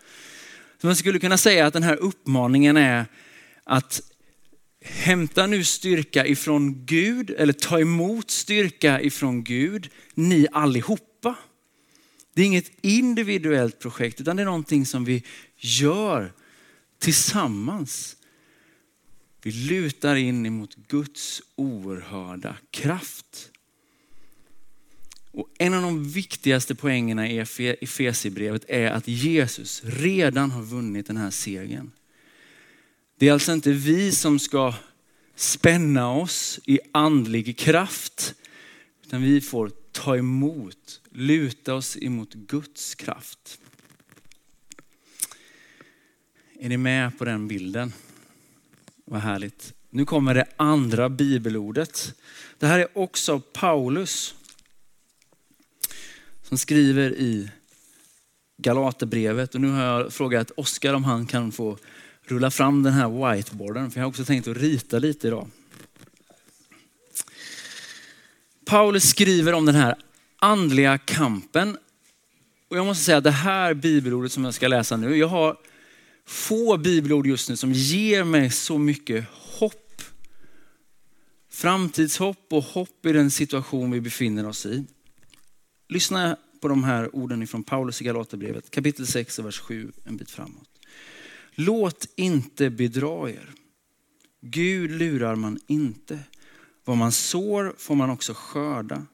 Så 0.80 0.86
man 0.86 0.96
skulle 0.96 1.18
kunna 1.18 1.36
säga 1.36 1.66
att 1.66 1.72
den 1.72 1.82
här 1.82 1.96
uppmaningen 1.96 2.76
är 2.76 3.06
att 3.64 4.00
hämta 4.84 5.46
nu 5.46 5.64
styrka 5.64 6.26
ifrån 6.26 6.86
Gud, 6.86 7.30
eller 7.30 7.52
ta 7.52 7.80
emot 7.80 8.30
styrka 8.30 9.00
ifrån 9.00 9.44
Gud, 9.44 9.90
ni 10.14 10.46
allihopa. 10.52 11.34
Det 12.34 12.42
är 12.42 12.46
inget 12.46 12.70
individuellt 12.80 13.78
projekt 13.78 14.20
utan 14.20 14.36
det 14.36 14.42
är 14.42 14.44
någonting 14.44 14.86
som 14.86 15.04
vi 15.04 15.22
gör 15.56 16.32
tillsammans. 16.98 18.16
Vi 19.48 19.52
lutar 19.52 20.16
in 20.16 20.46
emot 20.46 20.74
Guds 20.74 21.42
oerhörda 21.56 22.56
kraft. 22.70 23.50
Och 25.30 25.48
en 25.58 25.74
av 25.74 25.82
de 25.82 26.10
viktigaste 26.10 26.74
poängerna 26.74 27.28
i 27.28 27.38
Efesierbrevet 27.80 28.64
är 28.68 28.90
att 28.90 29.08
Jesus 29.08 29.82
redan 29.84 30.50
har 30.50 30.62
vunnit 30.62 31.06
den 31.06 31.16
här 31.16 31.30
segern. 31.30 31.90
Det 33.18 33.28
är 33.28 33.32
alltså 33.32 33.52
inte 33.52 33.72
vi 33.72 34.12
som 34.12 34.38
ska 34.38 34.74
spänna 35.34 36.12
oss 36.12 36.60
i 36.64 36.80
andlig 36.92 37.58
kraft, 37.58 38.34
utan 39.04 39.22
vi 39.22 39.40
får 39.40 39.70
ta 39.92 40.16
emot, 40.16 41.00
luta 41.10 41.74
oss 41.74 41.96
emot 42.00 42.34
Guds 42.34 42.94
kraft. 42.94 43.60
Är 46.60 46.68
ni 46.68 46.76
med 46.76 47.18
på 47.18 47.24
den 47.24 47.48
bilden? 47.48 47.92
Vad 49.10 49.20
härligt. 49.20 49.72
Nu 49.90 50.04
kommer 50.04 50.34
det 50.34 50.44
andra 50.56 51.08
bibelordet. 51.08 52.14
Det 52.58 52.66
här 52.66 52.78
är 52.78 52.98
också 52.98 53.40
Paulus 53.40 54.34
som 56.42 56.58
skriver 56.58 57.10
i 57.12 57.50
Galaterbrevet. 58.58 59.54
Och 59.54 59.60
nu 59.60 59.70
har 59.70 59.84
jag 59.84 60.12
frågat 60.12 60.50
Oskar 60.50 60.94
om 60.94 61.04
han 61.04 61.26
kan 61.26 61.52
få 61.52 61.78
rulla 62.22 62.50
fram 62.50 62.82
den 62.82 62.92
här 62.92 63.34
whiteboarden, 63.34 63.90
för 63.90 64.00
jag 64.00 64.04
har 64.04 64.08
också 64.08 64.24
tänkt 64.24 64.48
att 64.48 64.56
rita 64.56 64.98
lite 64.98 65.26
idag. 65.26 65.50
Paulus 68.66 69.08
skriver 69.08 69.52
om 69.52 69.66
den 69.66 69.74
här 69.74 69.94
andliga 70.38 70.98
kampen. 70.98 71.78
Och 72.68 72.76
jag 72.76 72.86
måste 72.86 73.04
säga 73.04 73.18
att 73.18 73.24
det 73.24 73.30
här 73.30 73.74
bibelordet 73.74 74.32
som 74.32 74.44
jag 74.44 74.54
ska 74.54 74.68
läsa 74.68 74.96
nu, 74.96 75.16
jag 75.16 75.28
har 75.28 75.56
få 76.28 76.76
bibelord 76.76 77.26
just 77.26 77.48
nu 77.48 77.56
som 77.56 77.72
ger 77.72 78.24
mig 78.24 78.50
så 78.50 78.78
mycket 78.78 79.24
hopp. 79.30 80.02
Framtidshopp 81.50 82.46
och 82.52 82.62
hopp 82.62 83.06
i 83.06 83.12
den 83.12 83.30
situation 83.30 83.90
vi 83.90 84.00
befinner 84.00 84.46
oss 84.46 84.66
i. 84.66 84.84
Lyssna 85.88 86.36
på 86.60 86.68
de 86.68 86.84
här 86.84 87.16
orden 87.16 87.46
från 87.46 87.64
Paulus 87.64 88.00
i 88.00 88.04
Galaterbrevet, 88.04 88.70
kapitel 88.70 89.06
6 89.06 89.38
och 89.38 89.46
vers 89.46 89.58
7, 89.58 89.92
en 90.04 90.16
bit 90.16 90.30
framåt. 90.30 90.68
Låt 91.54 92.08
inte 92.16 92.70
bedra 92.70 93.30
er. 93.30 93.50
Gud 94.40 94.90
lurar 94.90 95.34
man 95.34 95.58
inte. 95.66 96.18
Vad 96.84 96.96
man 96.96 97.12
sår 97.12 97.74
får 97.78 97.94
man 97.94 98.10
också 98.10 98.34
skörda. 98.34 99.06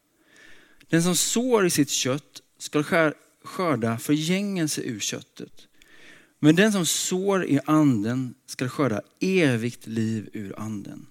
Den 0.89 1.03
som 1.03 1.17
sår 1.17 1.67
i 1.67 1.71
sitt 1.71 1.91
kött 1.91 2.43
ska 2.59 3.13
skörda 3.45 3.99
förgängelse 3.99 4.81
ur 4.83 5.01
köttet. 5.01 5.69
Men 6.45 6.57
den 6.57 6.73
som 6.73 6.87
sår 6.87 7.45
i 7.45 7.61
anden 7.65 8.35
ska 8.47 8.69
skörda 8.69 9.03
evigt 9.21 9.87
liv 9.87 10.29
ur 10.33 10.59
anden. 10.59 11.07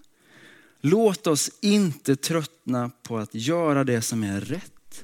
Låt 0.82 1.28
oss 1.28 1.52
inte 1.62 2.16
tröttna 2.16 2.92
på 3.04 3.18
att 3.18 3.36
göra 3.36 3.84
det 3.84 4.02
som 4.02 4.24
är 4.24 4.42
rätt. 4.42 5.04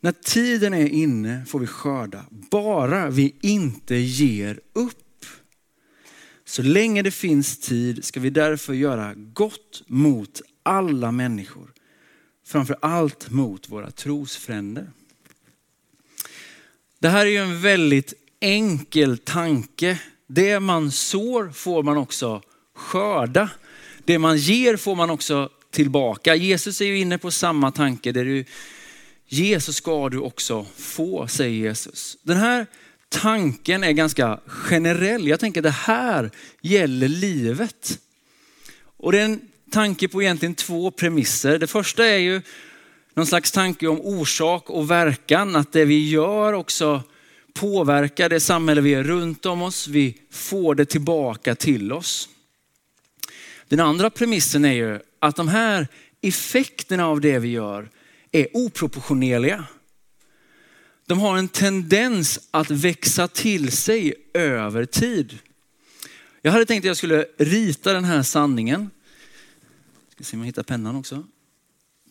När 0.00 0.12
tiden 0.12 0.74
är 0.74 0.86
inne 0.86 1.44
får 1.44 1.58
vi 1.58 1.66
skörda, 1.66 2.24
bara 2.30 3.10
vi 3.10 3.34
inte 3.40 3.96
ger 3.96 4.60
upp. 4.72 5.26
Så 6.44 6.62
länge 6.62 7.02
det 7.02 7.10
finns 7.10 7.58
tid 7.58 8.04
ska 8.04 8.20
vi 8.20 8.30
därför 8.30 8.72
göra 8.72 9.14
gott 9.14 9.82
mot 9.86 10.42
alla 10.62 11.12
människor. 11.12 11.72
Framför 12.46 12.76
allt 12.80 13.30
mot 13.30 13.68
våra 13.68 13.90
trosfränder. 13.90 14.90
Det 16.98 17.08
här 17.08 17.26
är 17.26 17.30
ju 17.30 17.38
en 17.38 17.62
väldigt 17.62 18.14
enkel 18.40 19.18
tanke. 19.18 19.98
Det 20.26 20.60
man 20.60 20.90
sår 20.90 21.50
får 21.50 21.82
man 21.82 21.96
också 21.96 22.42
skörda. 22.74 23.50
Det 24.04 24.18
man 24.18 24.36
ger 24.36 24.76
får 24.76 24.96
man 24.96 25.10
också 25.10 25.50
tillbaka. 25.70 26.34
Jesus 26.34 26.80
är 26.80 26.84
ju 26.84 26.98
inne 26.98 27.18
på 27.18 27.30
samma 27.30 27.70
tanke. 27.70 28.12
Där 28.12 28.24
du 28.24 28.44
Jesus 29.26 29.76
ska 29.76 30.08
du 30.08 30.18
också 30.18 30.66
få, 30.76 31.26
säger 31.26 31.68
Jesus. 31.68 32.16
Den 32.22 32.36
här 32.36 32.66
tanken 33.08 33.84
är 33.84 33.92
ganska 33.92 34.40
generell. 34.46 35.28
Jag 35.28 35.40
tänker 35.40 35.62
det 35.62 35.70
här 35.70 36.30
gäller 36.60 37.08
livet. 37.08 37.98
Och 38.96 39.12
det 39.12 39.20
är 39.20 39.24
en 39.24 39.40
tanke 39.70 40.08
på 40.08 40.22
egentligen 40.22 40.54
två 40.54 40.90
premisser. 40.90 41.58
Det 41.58 41.66
första 41.66 42.06
är 42.06 42.18
ju 42.18 42.42
någon 43.14 43.26
slags 43.26 43.52
tanke 43.52 43.86
om 43.86 44.00
orsak 44.00 44.70
och 44.70 44.90
verkan, 44.90 45.56
att 45.56 45.72
det 45.72 45.84
vi 45.84 46.08
gör 46.10 46.52
också 46.52 47.02
påverkar 47.54 48.28
det 48.28 48.40
samhälle 48.40 48.80
vi 48.80 48.94
är 48.94 49.02
runt 49.02 49.46
om 49.46 49.62
oss. 49.62 49.88
Vi 49.88 50.18
får 50.30 50.74
det 50.74 50.84
tillbaka 50.84 51.54
till 51.54 51.92
oss. 51.92 52.28
Den 53.68 53.80
andra 53.80 54.10
premissen 54.10 54.64
är 54.64 54.72
ju 54.72 55.00
att 55.18 55.36
de 55.36 55.48
här 55.48 55.88
effekterna 56.20 57.06
av 57.06 57.20
det 57.20 57.38
vi 57.38 57.48
gör 57.48 57.90
är 58.32 58.48
oproportionerliga. 58.52 59.64
De 61.06 61.18
har 61.18 61.38
en 61.38 61.48
tendens 61.48 62.48
att 62.50 62.70
växa 62.70 63.28
till 63.28 63.72
sig 63.72 64.14
över 64.34 64.84
tid. 64.84 65.38
Jag 66.42 66.52
hade 66.52 66.66
tänkt 66.66 66.84
att 66.84 66.86
jag 66.88 66.96
skulle 66.96 67.26
rita 67.38 67.92
den 67.92 68.04
här 68.04 68.22
sanningen. 68.22 68.90
Ska 70.12 70.24
se 70.24 70.36
om 70.36 70.40
jag 70.40 70.46
hittar 70.46 70.62
pennan 70.62 70.96
också. 70.96 71.24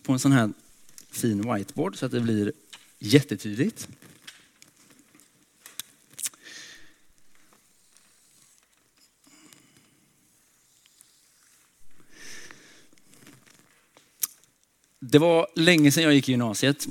På 0.04 0.14
en 0.14 0.20
sån 0.20 0.32
här 0.32 0.50
fin 1.12 1.54
whiteboard 1.54 1.98
så 1.98 2.06
att 2.06 2.12
det 2.12 2.20
blir 2.20 2.52
jättetydligt. 3.00 3.88
Det 15.00 15.20
var 15.20 15.48
länge 15.56 15.92
sedan 15.92 16.04
jag 16.04 16.14
gick 16.14 16.30
i 16.30 16.32
gymnasiet, 16.32 16.88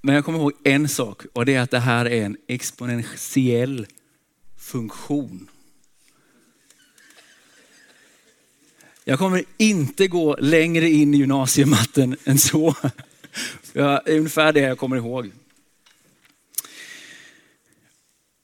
men 0.00 0.14
jag 0.14 0.24
kommer 0.24 0.38
ihåg 0.38 0.52
en 0.64 0.88
sak 0.88 1.22
och 1.32 1.46
det 1.46 1.54
är 1.54 1.60
att 1.60 1.70
det 1.70 1.78
här 1.78 2.06
är 2.06 2.24
en 2.24 2.36
exponentiell 2.46 3.86
funktion. 4.58 5.48
Jag 9.04 9.18
kommer 9.18 9.44
inte 9.56 10.08
gå 10.08 10.36
längre 10.36 10.90
in 10.90 11.14
i 11.14 11.16
gymnasiematten 11.16 12.16
än 12.24 12.38
så. 12.38 12.74
Det 13.72 13.80
är 13.80 14.10
ungefär 14.10 14.52
det 14.52 14.60
jag 14.60 14.78
kommer 14.78 14.96
ihåg. 14.96 15.30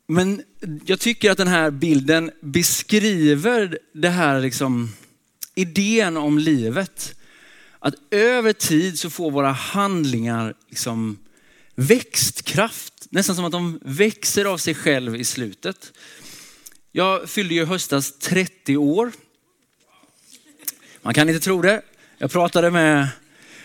Men 0.07 0.43
jag 0.87 1.01
tycker 1.01 1.31
att 1.31 1.39
den 1.39 1.49
här 1.49 1.71
bilden 1.71 2.31
beskriver 2.41 3.79
det 3.93 4.09
här 4.09 4.41
liksom, 4.41 4.93
idén 5.55 6.17
om 6.17 6.39
livet. 6.39 7.16
Att 7.87 7.95
över 8.11 8.53
tid 8.53 8.99
så 8.99 9.11
får 9.11 9.31
våra 9.31 9.53
handlingar 9.53 10.55
liksom 10.69 11.19
växtkraft. 11.75 13.07
Nästan 13.11 13.37
som 13.37 13.45
att 13.45 13.53
de 13.53 13.81
växer 13.83 14.45
av 14.45 14.59
sig 14.59 14.75
själv 14.75 15.17
i 15.17 15.25
slutet. 15.25 15.93
Jag 16.93 17.29
fyllde 17.31 17.55
ju 17.55 17.65
höstas 17.65 18.13
30 18.19 18.77
år. 18.77 19.13
Man 21.03 21.15
kan 21.15 21.29
inte 21.29 21.45
tro 21.45 21.63
det. 21.63 21.83
Jag 22.19 22.31
pratade 22.31 22.71
med, 22.71 23.09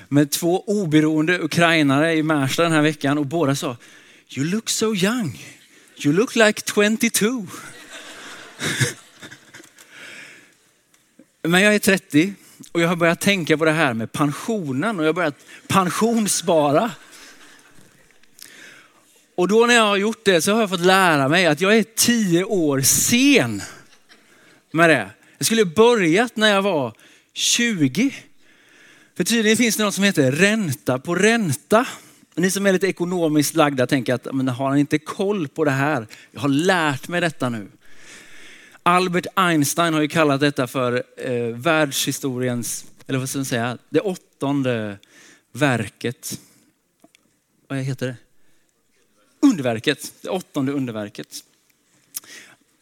med 0.08 0.32
två 0.32 0.64
oberoende 0.68 1.40
ukrainare 1.40 2.14
i 2.16 2.24
Märsta 2.24 2.64
den 2.64 2.72
här 2.72 2.82
veckan 2.82 3.18
och 3.18 3.26
båda 3.26 3.56
sa, 3.56 3.78
you 4.30 4.46
look 4.46 4.70
so 4.70 4.96
young. 4.96 5.46
You 5.98 6.14
look 6.14 6.36
like 6.36 6.62
22. 6.74 7.48
Men 11.42 11.62
jag 11.62 11.76
är 11.76 11.80
30 11.80 12.34
och 12.72 12.82
jag 12.82 12.88
har 12.88 12.96
börjat 12.96 13.20
tänka 13.22 13.58
på 13.58 13.66
det 13.66 13.72
här 13.72 13.94
med 13.94 14.12
pensionen 14.12 15.00
och 15.00 15.06
jag 15.06 15.10
har 15.10 15.14
börjat 15.14 15.46
pensionsspara. 15.68 16.92
Och 19.36 19.48
då 19.48 19.66
när 19.66 19.74
jag 19.74 19.84
har 19.84 19.98
gjort 19.98 20.26
det 20.26 20.42
så 20.42 20.54
har 20.54 20.60
jag 20.60 20.70
fått 20.70 20.86
lära 20.86 21.28
mig 21.28 21.46
att 21.46 21.62
jag 21.62 21.78
är 21.78 21.84
tio 21.84 22.44
år 22.44 22.82
sen 22.82 23.62
med 24.72 24.90
det. 24.90 25.10
Jag 25.38 25.46
skulle 25.46 25.66
börjat 25.66 26.36
när 26.36 26.54
jag 26.54 26.62
var 26.62 26.94
20. 27.34 28.16
För 29.18 29.24
tydligen 29.24 29.58
finns 29.58 29.78
det 29.78 29.84
något 29.84 29.94
som 29.94 30.04
heter 30.04 30.32
ränta 30.32 31.00
på 31.00 31.16
ränta. 31.16 31.86
Ni 32.36 32.52
som 32.52 32.66
är 32.66 32.74
lite 32.74 32.88
ekonomiskt 32.88 33.56
lagda 33.56 33.88
tänker 33.88 34.14
att, 34.14 34.28
men 34.34 34.48
har 34.48 34.70
han 34.70 34.78
inte 34.78 35.00
koll 35.00 35.48
på 35.48 35.66
det 35.66 35.72
här? 35.72 36.08
Jag 36.32 36.42
har 36.42 36.50
lärt 36.50 37.08
mig 37.08 37.22
detta 37.22 37.50
nu. 37.50 37.68
Albert 38.84 39.26
Einstein 39.36 39.94
har 39.94 40.02
ju 40.02 40.08
kallat 40.08 40.40
detta 40.40 40.68
för 40.68 41.04
eh, 41.18 41.56
världshistoriens, 41.56 42.86
eller 43.08 43.20
vad 43.20 43.30
ska 43.30 43.38
man 43.38 43.46
säga, 43.46 43.78
det 43.90 44.00
åttonde 44.00 44.98
verket. 45.52 46.40
Vad 47.68 47.80
heter 47.80 48.08
det? 48.08 48.16
Underverket, 49.40 50.14
det 50.22 50.30
åttonde 50.30 50.72
underverket. 50.72 51.44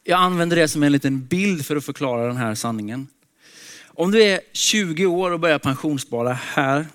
Jag 0.04 0.20
använder 0.20 0.56
det 0.56 0.68
som 0.68 0.84
en 0.84 0.92
liten 0.92 1.26
bild 1.26 1.66
för 1.66 1.76
att 1.76 1.86
förklara 1.86 2.28
den 2.28 2.38
här 2.38 2.56
sanningen. 2.56 3.08
Om 3.86 4.12
du 4.12 4.24
är 4.24 4.40
20 4.54 5.06
år 5.06 5.32
och 5.32 5.40
börjar 5.40 5.60
pensionsspara 5.60 6.34
här 6.34 6.88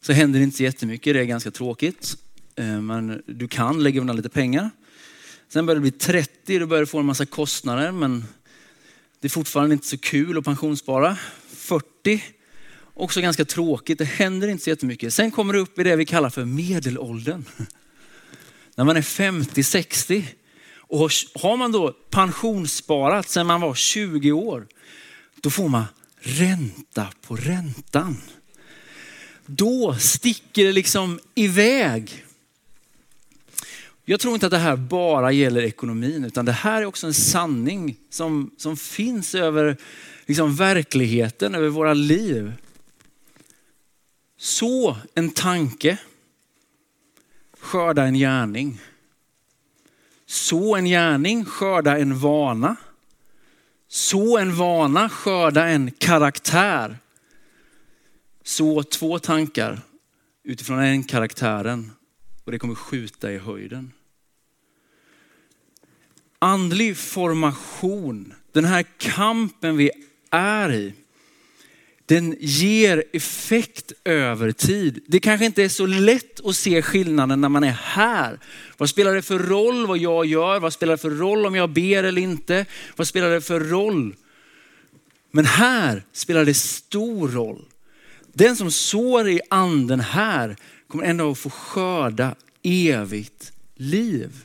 så 0.00 0.12
händer 0.12 0.38
det 0.38 0.44
inte 0.44 0.56
så 0.56 0.62
jättemycket. 0.62 1.14
Det 1.14 1.20
är 1.20 1.24
ganska 1.24 1.50
tråkigt. 1.50 2.16
Eh, 2.56 2.80
men 2.80 3.22
du 3.26 3.48
kan 3.48 3.82
lägga 3.82 4.00
undan 4.00 4.16
lite 4.16 4.28
pengar. 4.28 4.70
Sen 5.48 5.66
börjar 5.66 5.76
det 5.76 5.80
bli 5.80 5.90
30, 5.90 6.58
då 6.58 6.66
börjar 6.66 6.80
du 6.80 6.86
få 6.86 6.98
en 6.98 7.06
massa 7.06 7.26
kostnader 7.26 7.92
men 7.92 8.24
det 9.20 9.26
är 9.26 9.30
fortfarande 9.30 9.72
inte 9.72 9.86
så 9.86 9.98
kul 9.98 10.38
att 10.38 10.44
pensionsspara. 10.44 11.16
40, 11.48 12.24
också 12.94 13.20
ganska 13.20 13.44
tråkigt. 13.44 13.98
Det 13.98 14.04
händer 14.04 14.48
inte 14.48 14.64
så 14.64 14.70
jättemycket. 14.70 15.14
Sen 15.14 15.30
kommer 15.30 15.52
du 15.52 15.58
upp 15.58 15.78
i 15.78 15.82
det 15.82 15.96
vi 15.96 16.06
kallar 16.06 16.30
för 16.30 16.44
medelåldern. 16.44 17.44
När 18.74 18.84
man 18.84 18.96
är 18.96 19.02
50-60 19.02 20.24
och 20.76 21.10
har 21.34 21.56
man 21.56 21.72
då 21.72 21.92
pensionssparat 22.10 23.28
sedan 23.28 23.46
man 23.46 23.60
var 23.60 23.74
20 23.74 24.32
år, 24.32 24.66
då 25.40 25.50
får 25.50 25.68
man 25.68 25.84
ränta 26.20 27.08
på 27.26 27.36
räntan. 27.36 28.16
Då 29.46 29.96
sticker 30.00 30.64
det 30.64 30.72
liksom 30.72 31.20
iväg. 31.34 32.24
Jag 34.06 34.20
tror 34.20 34.34
inte 34.34 34.46
att 34.46 34.50
det 34.50 34.58
här 34.58 34.76
bara 34.76 35.32
gäller 35.32 35.62
ekonomin, 35.62 36.24
utan 36.24 36.44
det 36.44 36.52
här 36.52 36.82
är 36.82 36.86
också 36.86 37.06
en 37.06 37.14
sanning 37.14 37.96
som, 38.10 38.50
som 38.56 38.76
finns 38.76 39.34
över 39.34 39.76
liksom 40.26 40.56
verkligheten, 40.56 41.54
över 41.54 41.68
våra 41.68 41.94
liv. 41.94 42.52
Så 44.36 44.96
en 45.14 45.30
tanke, 45.30 45.98
skörda 47.60 48.02
en 48.02 48.14
gärning. 48.14 48.80
Så 50.26 50.76
en 50.76 50.84
gärning, 50.84 51.44
skörda 51.44 51.98
en 51.98 52.18
vana. 52.18 52.76
Så 53.88 54.38
en 54.38 54.56
vana, 54.56 55.08
skörda 55.08 55.66
en 55.66 55.90
karaktär. 55.90 56.98
Så 58.42 58.82
två 58.82 59.18
tankar 59.18 59.80
utifrån 60.42 60.78
en 60.78 61.04
karaktären 61.04 61.90
och 62.44 62.52
det 62.52 62.58
kommer 62.58 62.74
skjuta 62.74 63.32
i 63.32 63.38
höjden. 63.38 63.92
Andlig 66.38 66.96
formation, 66.96 68.34
den 68.52 68.64
här 68.64 68.84
kampen 68.98 69.76
vi 69.76 69.90
är 70.30 70.72
i, 70.72 70.94
den 72.06 72.36
ger 72.40 73.04
effekt 73.12 73.92
över 74.04 74.52
tid. 74.52 75.04
Det 75.06 75.20
kanske 75.20 75.46
inte 75.46 75.62
är 75.62 75.68
så 75.68 75.86
lätt 75.86 76.46
att 76.46 76.56
se 76.56 76.82
skillnaden 76.82 77.40
när 77.40 77.48
man 77.48 77.64
är 77.64 77.78
här. 77.82 78.38
Vad 78.76 78.90
spelar 78.90 79.14
det 79.14 79.22
för 79.22 79.38
roll 79.38 79.86
vad 79.86 79.98
jag 79.98 80.26
gör? 80.26 80.60
Vad 80.60 80.72
spelar 80.72 80.92
det 80.92 80.98
för 80.98 81.10
roll 81.10 81.46
om 81.46 81.54
jag 81.54 81.70
ber 81.70 82.04
eller 82.04 82.22
inte? 82.22 82.66
Vad 82.96 83.08
spelar 83.08 83.30
det 83.30 83.40
för 83.40 83.60
roll? 83.60 84.14
Men 85.30 85.44
här 85.44 86.02
spelar 86.12 86.44
det 86.44 86.54
stor 86.54 87.28
roll. 87.28 87.64
Den 88.32 88.56
som 88.56 88.70
sår 88.70 89.28
i 89.28 89.40
anden 89.50 90.00
här 90.00 90.56
kommer 90.94 91.06
ändå 91.06 91.30
att 91.30 91.38
få 91.38 91.50
skörda 91.50 92.34
evigt 92.62 93.52
liv. 93.74 94.44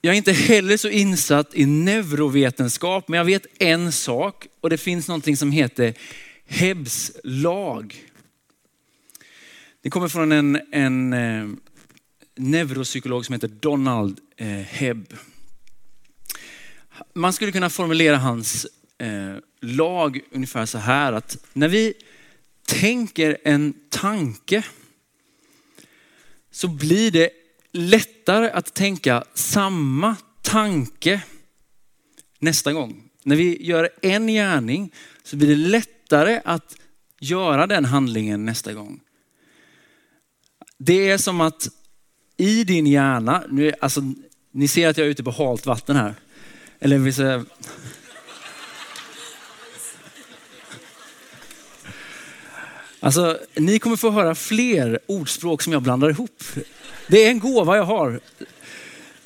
Jag 0.00 0.12
är 0.12 0.16
inte 0.16 0.32
heller 0.32 0.76
så 0.76 0.88
insatt 0.88 1.54
i 1.54 1.66
neurovetenskap, 1.66 3.08
men 3.08 3.18
jag 3.18 3.24
vet 3.24 3.46
en 3.58 3.92
sak 3.92 4.46
och 4.60 4.70
det 4.70 4.78
finns 4.78 5.08
någonting 5.08 5.36
som 5.36 5.52
heter 5.52 5.94
Hebbs 6.46 7.12
lag. 7.24 8.04
Det 9.82 9.90
kommer 9.90 10.08
från 10.08 10.32
en, 10.32 10.60
en 10.72 11.12
eh, 11.12 11.48
neuropsykolog 12.36 13.26
som 13.26 13.32
heter 13.32 13.48
Donald 13.48 14.20
eh, 14.36 14.48
Hebb. 14.48 15.14
Man 17.12 17.32
skulle 17.32 17.52
kunna 17.52 17.70
formulera 17.70 18.16
hans 18.16 18.66
eh, 18.98 19.36
lag 19.60 20.20
ungefär 20.30 20.66
så 20.66 20.78
här 20.78 21.12
att 21.12 21.36
när 21.52 21.68
vi 21.68 21.94
tänker 22.66 23.38
en 23.44 23.74
tanke 23.88 24.64
så 26.50 26.68
blir 26.68 27.10
det 27.10 27.30
lättare 27.72 28.50
att 28.50 28.74
tänka 28.74 29.24
samma 29.34 30.16
tanke 30.42 31.22
nästa 32.38 32.72
gång. 32.72 33.02
När 33.24 33.36
vi 33.36 33.66
gör 33.66 33.90
en 34.02 34.26
gärning 34.26 34.92
så 35.22 35.36
blir 35.36 35.48
det 35.48 35.56
lättare 35.56 36.40
att 36.44 36.76
göra 37.20 37.66
den 37.66 37.84
handlingen 37.84 38.44
nästa 38.44 38.72
gång. 38.72 39.00
Det 40.78 41.10
är 41.10 41.18
som 41.18 41.40
att 41.40 41.68
i 42.36 42.64
din 42.64 42.86
hjärna, 42.86 43.44
nu, 43.50 43.72
alltså, 43.80 44.00
ni 44.52 44.68
ser 44.68 44.88
att 44.88 44.98
jag 44.98 45.06
är 45.06 45.10
ute 45.10 45.24
på 45.24 45.30
halt 45.30 45.66
vatten 45.66 45.96
här. 45.96 46.14
Eller 46.78 46.98
vill 46.98 47.14
säga, 47.14 47.44
Alltså, 53.04 53.38
ni 53.54 53.78
kommer 53.78 53.96
få 53.96 54.10
höra 54.10 54.34
fler 54.34 54.98
ordspråk 55.06 55.62
som 55.62 55.72
jag 55.72 55.82
blandar 55.82 56.10
ihop. 56.10 56.42
Det 57.08 57.24
är 57.24 57.30
en 57.30 57.38
gåva 57.38 57.76
jag 57.76 57.84
har. 57.84 58.20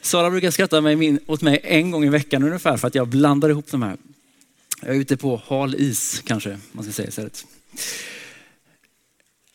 Sara 0.00 0.30
brukar 0.30 0.50
skratta 0.50 0.80
mig, 0.80 1.18
åt 1.26 1.42
mig 1.42 1.60
en 1.64 1.90
gång 1.90 2.04
i 2.04 2.08
veckan 2.08 2.42
ungefär 2.42 2.76
för 2.76 2.88
att 2.88 2.94
jag 2.94 3.08
blandar 3.08 3.48
ihop 3.48 3.70
de 3.70 3.82
här. 3.82 3.96
Jag 4.80 4.96
är 4.96 5.00
ute 5.00 5.16
på 5.16 5.42
hal 5.46 5.74
is 5.74 6.22
kanske 6.26 6.58
man 6.72 6.84
ska 6.84 6.92
säga 6.92 7.08
istället. 7.08 7.46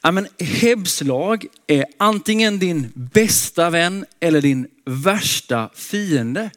Ja, 0.03 0.11
men 0.11 0.27
Hebs 0.39 1.01
lag 1.01 1.45
är 1.67 1.85
antingen 1.97 2.59
din 2.59 2.91
bästa 2.93 3.69
vän 3.69 4.05
eller 4.19 4.41
din 4.41 4.67
värsta 4.85 5.69
fiende. 5.75 6.49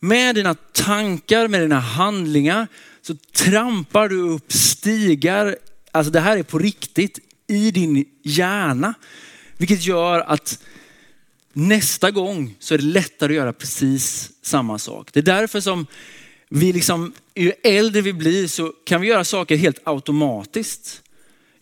Med 0.00 0.34
dina 0.34 0.54
tankar, 0.54 1.48
med 1.48 1.60
dina 1.60 1.80
handlingar 1.80 2.66
så 3.02 3.14
trampar 3.32 4.08
du 4.08 4.20
upp 4.20 4.52
stigar. 4.52 5.56
Alltså 5.92 6.12
det 6.12 6.20
här 6.20 6.36
är 6.36 6.42
på 6.42 6.58
riktigt 6.58 7.18
i 7.46 7.70
din 7.70 8.04
hjärna. 8.22 8.94
Vilket 9.56 9.84
gör 9.84 10.20
att 10.20 10.58
nästa 11.52 12.10
gång 12.10 12.54
så 12.58 12.74
är 12.74 12.78
det 12.78 12.84
lättare 12.84 13.32
att 13.32 13.36
göra 13.36 13.52
precis 13.52 14.30
samma 14.42 14.78
sak. 14.78 15.08
Det 15.12 15.20
är 15.20 15.24
därför 15.24 15.60
som 15.60 15.86
vi 16.48 16.72
liksom, 16.72 17.12
ju 17.34 17.52
äldre 17.62 18.02
vi 18.02 18.12
blir 18.12 18.46
så 18.46 18.72
kan 18.84 19.00
vi 19.00 19.08
göra 19.08 19.24
saker 19.24 19.56
helt 19.56 19.80
automatiskt. 19.84 21.02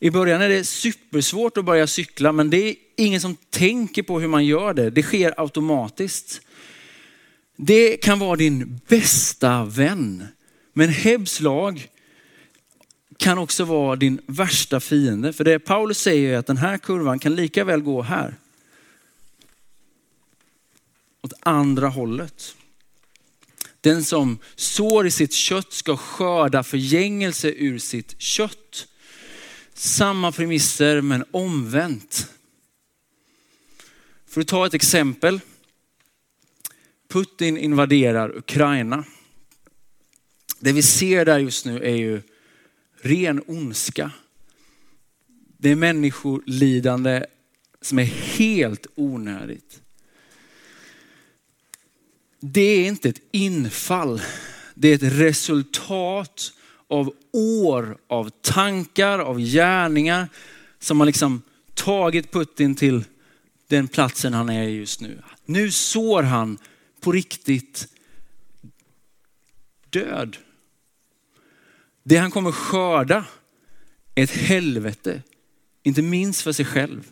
I 0.00 0.10
början 0.10 0.42
är 0.42 0.48
det 0.48 0.64
supersvårt 0.64 1.56
att 1.56 1.64
börja 1.64 1.86
cykla 1.86 2.32
men 2.32 2.50
det 2.50 2.56
är 2.56 2.74
ingen 2.96 3.20
som 3.20 3.36
tänker 3.50 4.02
på 4.02 4.20
hur 4.20 4.28
man 4.28 4.46
gör 4.46 4.74
det. 4.74 4.90
Det 4.90 5.02
sker 5.02 5.40
automatiskt. 5.40 6.40
Det 7.56 7.96
kan 7.96 8.18
vara 8.18 8.36
din 8.36 8.80
bästa 8.88 9.64
vän. 9.64 10.26
Men 10.72 10.88
Hebs 10.88 11.40
lag 11.40 11.88
kan 13.20 13.38
också 13.38 13.64
vara 13.64 13.96
din 13.96 14.20
värsta 14.26 14.80
fiende. 14.80 15.32
För 15.32 15.44
det 15.44 15.58
Paulus 15.58 15.98
säger 15.98 16.34
är 16.34 16.38
att 16.38 16.46
den 16.46 16.56
här 16.56 16.78
kurvan 16.78 17.18
kan 17.18 17.34
lika 17.34 17.64
väl 17.64 17.80
gå 17.80 18.02
här. 18.02 18.34
Åt 21.22 21.32
andra 21.40 21.88
hållet. 21.88 22.54
Den 23.80 24.04
som 24.04 24.38
sår 24.56 25.06
i 25.06 25.10
sitt 25.10 25.32
kött 25.32 25.72
ska 25.72 25.96
skörda 25.96 26.62
förgängelse 26.62 27.48
ur 27.56 27.78
sitt 27.78 28.20
kött. 28.20 28.86
Samma 29.74 30.32
premisser 30.32 31.00
men 31.00 31.24
omvänt. 31.30 32.32
För 34.26 34.40
att 34.40 34.48
ta 34.48 34.66
ett 34.66 34.74
exempel. 34.74 35.40
Putin 37.08 37.58
invaderar 37.58 38.36
Ukraina. 38.36 39.04
Det 40.58 40.72
vi 40.72 40.82
ser 40.82 41.24
där 41.24 41.38
just 41.38 41.66
nu 41.66 41.82
är 41.82 41.96
ju 41.96 42.22
ren 43.02 43.42
ondska. 43.46 44.10
Det 45.58 45.70
är 45.70 45.76
människolidande 45.76 47.26
som 47.80 47.98
är 47.98 48.04
helt 48.04 48.86
onödigt. 48.94 49.80
Det 52.40 52.60
är 52.60 52.86
inte 52.86 53.08
ett 53.08 53.22
infall. 53.30 54.22
Det 54.74 54.88
är 54.88 54.94
ett 54.94 55.18
resultat 55.18 56.52
av 56.88 57.14
år 57.32 57.98
av 58.06 58.30
tankar, 58.40 59.18
av 59.18 59.38
gärningar 59.38 60.28
som 60.78 61.00
har 61.00 61.06
liksom 61.06 61.42
tagit 61.74 62.32
Putin 62.32 62.74
till 62.74 63.04
den 63.68 63.88
platsen 63.88 64.34
han 64.34 64.48
är 64.48 64.62
just 64.62 65.00
nu. 65.00 65.22
Nu 65.44 65.70
sår 65.70 66.22
han 66.22 66.58
på 67.00 67.12
riktigt 67.12 67.88
död. 69.90 70.36
Det 72.10 72.16
han 72.16 72.30
kommer 72.30 72.52
skörda 72.52 73.26
är 74.14 74.24
ett 74.24 74.30
helvete, 74.30 75.22
inte 75.82 76.02
minst 76.02 76.42
för 76.42 76.52
sig 76.52 76.64
själv. 76.64 77.10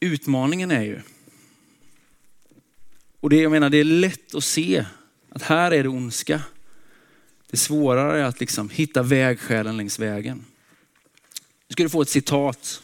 Utmaningen 0.00 0.70
är 0.70 0.82
ju, 0.82 1.00
och 3.20 3.30
det, 3.30 3.36
jag 3.36 3.52
menar, 3.52 3.70
det 3.70 3.76
är 3.76 3.84
lätt 3.84 4.34
att 4.34 4.44
se 4.44 4.86
att 5.28 5.42
här 5.42 5.70
är 5.70 5.82
det 5.82 5.88
ondska. 5.88 6.42
Det 7.50 7.56
svårare 7.56 8.20
är 8.20 8.24
att 8.24 8.40
liksom 8.40 8.70
hitta 8.70 9.02
vägskälen 9.02 9.76
längs 9.76 9.98
vägen. 9.98 10.44
Nu 11.68 11.72
ska 11.72 11.82
du 11.82 11.88
få 11.88 12.02
ett 12.02 12.08
citat 12.08 12.82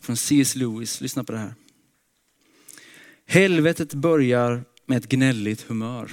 från 0.00 0.16
C.S. 0.16 0.54
Lewis. 0.54 1.00
Lyssna 1.00 1.24
på 1.24 1.32
det 1.32 1.38
här. 1.38 1.54
Helvetet 3.26 3.94
börjar 3.94 4.64
med 4.86 4.98
ett 4.98 5.08
gnälligt 5.08 5.62
humör. 5.62 6.10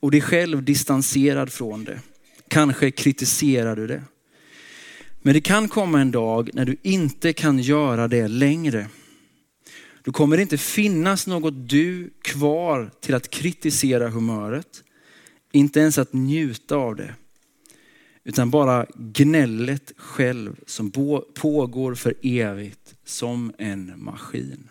Och 0.00 0.10
dig 0.10 0.20
själv 0.20 0.62
distanserad 0.62 1.52
från 1.52 1.84
det. 1.84 2.00
Kanske 2.48 2.90
kritiserar 2.90 3.76
du 3.76 3.86
det. 3.86 4.02
Men 5.22 5.34
det 5.34 5.40
kan 5.40 5.68
komma 5.68 6.00
en 6.00 6.10
dag 6.10 6.50
när 6.52 6.64
du 6.64 6.76
inte 6.82 7.32
kan 7.32 7.58
göra 7.58 8.08
det 8.08 8.28
längre. 8.28 8.86
Då 10.02 10.12
kommer 10.12 10.36
det 10.36 10.42
inte 10.42 10.58
finnas 10.58 11.26
något 11.26 11.68
du 11.68 12.10
kvar 12.22 12.90
till 13.00 13.14
att 13.14 13.30
kritisera 13.30 14.08
humöret. 14.08 14.82
Inte 15.52 15.80
ens 15.80 15.98
att 15.98 16.12
njuta 16.12 16.76
av 16.76 16.96
det. 16.96 17.14
Utan 18.24 18.50
bara 18.50 18.86
gnället 18.94 19.92
själv 19.96 20.56
som 20.66 20.90
pågår 21.34 21.94
för 21.94 22.14
evigt 22.22 22.94
som 23.04 23.52
en 23.58 23.92
maskin. 23.96 24.68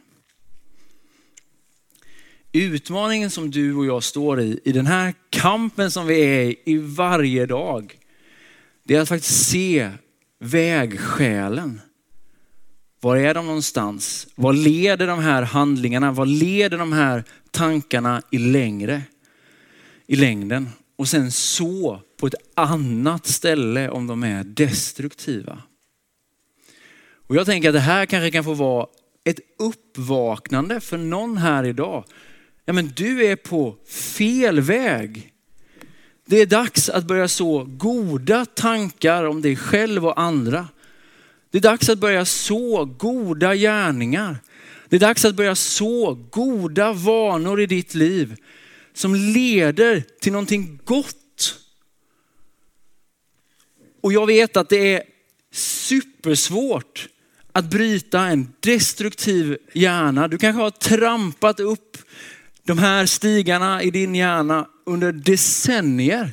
Utmaningen 2.52 3.30
som 3.30 3.52
du 3.52 3.76
och 3.76 3.86
jag 3.86 4.04
står 4.04 4.42
i, 4.42 4.60
i 4.64 4.72
den 4.72 4.86
här 4.86 5.14
kampen 5.30 5.92
som 5.92 6.08
vi 6.08 6.22
är 6.22 6.56
i 6.70 6.78
varje 6.78 7.46
dag, 7.46 8.00
det 8.84 8.96
är 8.96 9.02
att 9.02 9.10
faktiskt 9.10 9.50
se 9.50 9.92
vägskälen. 10.40 11.82
Var 13.02 13.18
är 13.18 13.34
de 13.34 13.46
någonstans? 13.46 14.28
Vad 14.36 14.56
leder 14.56 15.08
de 15.08 15.20
här 15.20 15.42
handlingarna? 15.42 16.12
Vad 16.12 16.28
leder 16.28 16.78
de 16.78 16.94
här 16.94 17.24
tankarna 17.52 18.22
i 18.32 18.38
längre? 18.38 19.02
I 20.08 20.16
längden? 20.16 20.70
Och 20.96 21.08
sen 21.08 21.32
så 21.32 22.02
på 22.20 22.28
ett 22.28 22.36
annat 22.56 23.28
ställe 23.28 23.90
om 23.90 24.08
de 24.08 24.24
är 24.24 24.44
destruktiva. 24.44 25.62
Och 27.28 27.36
jag 27.36 27.46
tänker 27.46 27.70
att 27.70 27.76
det 27.76 27.80
här 27.80 28.06
kanske 28.06 28.32
kan 28.32 28.44
få 28.44 28.54
vara 28.54 28.88
ett 29.24 29.40
uppvaknande 29.60 30.80
för 30.80 30.98
någon 30.98 31.38
här 31.38 31.64
idag. 31.64 32.04
Ja 32.70 32.74
men 32.74 32.92
du 32.96 33.26
är 33.26 33.36
på 33.36 33.76
fel 33.88 34.62
väg. 34.62 35.34
Det 36.26 36.42
är 36.42 36.46
dags 36.46 36.90
att 36.90 37.06
börja 37.06 37.28
så 37.28 37.64
goda 37.64 38.46
tankar 38.46 39.24
om 39.24 39.42
dig 39.42 39.56
själv 39.56 40.06
och 40.06 40.22
andra. 40.22 40.68
Det 41.52 41.58
är 41.58 41.62
dags 41.62 41.90
att 41.90 42.00
börja 42.00 42.26
så 42.26 42.86
goda 42.86 43.56
gärningar. 43.56 44.38
Det 44.90 44.96
är 44.96 45.00
dags 45.00 45.26
att 45.26 45.36
börja 45.36 45.56
så 45.56 46.14
goda 46.30 46.94
vanor 46.94 47.62
i 47.62 47.66
ditt 47.66 47.96
liv 47.96 48.36
som 48.94 49.16
leder 49.16 50.04
till 50.20 50.32
någonting 50.32 50.80
gott. 50.86 51.60
Och 54.02 54.14
jag 54.14 54.26
vet 54.26 54.58
att 54.58 54.70
det 54.70 54.94
är 54.94 55.04
supersvårt 55.52 57.08
att 57.52 57.66
bryta 57.66 58.22
en 58.22 58.54
destruktiv 58.60 59.58
hjärna. 59.74 60.28
Du 60.28 60.38
kanske 60.38 60.62
har 60.62 60.72
trampat 60.72 61.60
upp 61.60 61.98
de 62.70 62.78
här 62.78 63.06
stigarna 63.06 63.84
i 63.84 63.92
din 63.92 64.16
hjärna 64.16 64.68
under 64.86 65.12
decennier. 65.12 66.32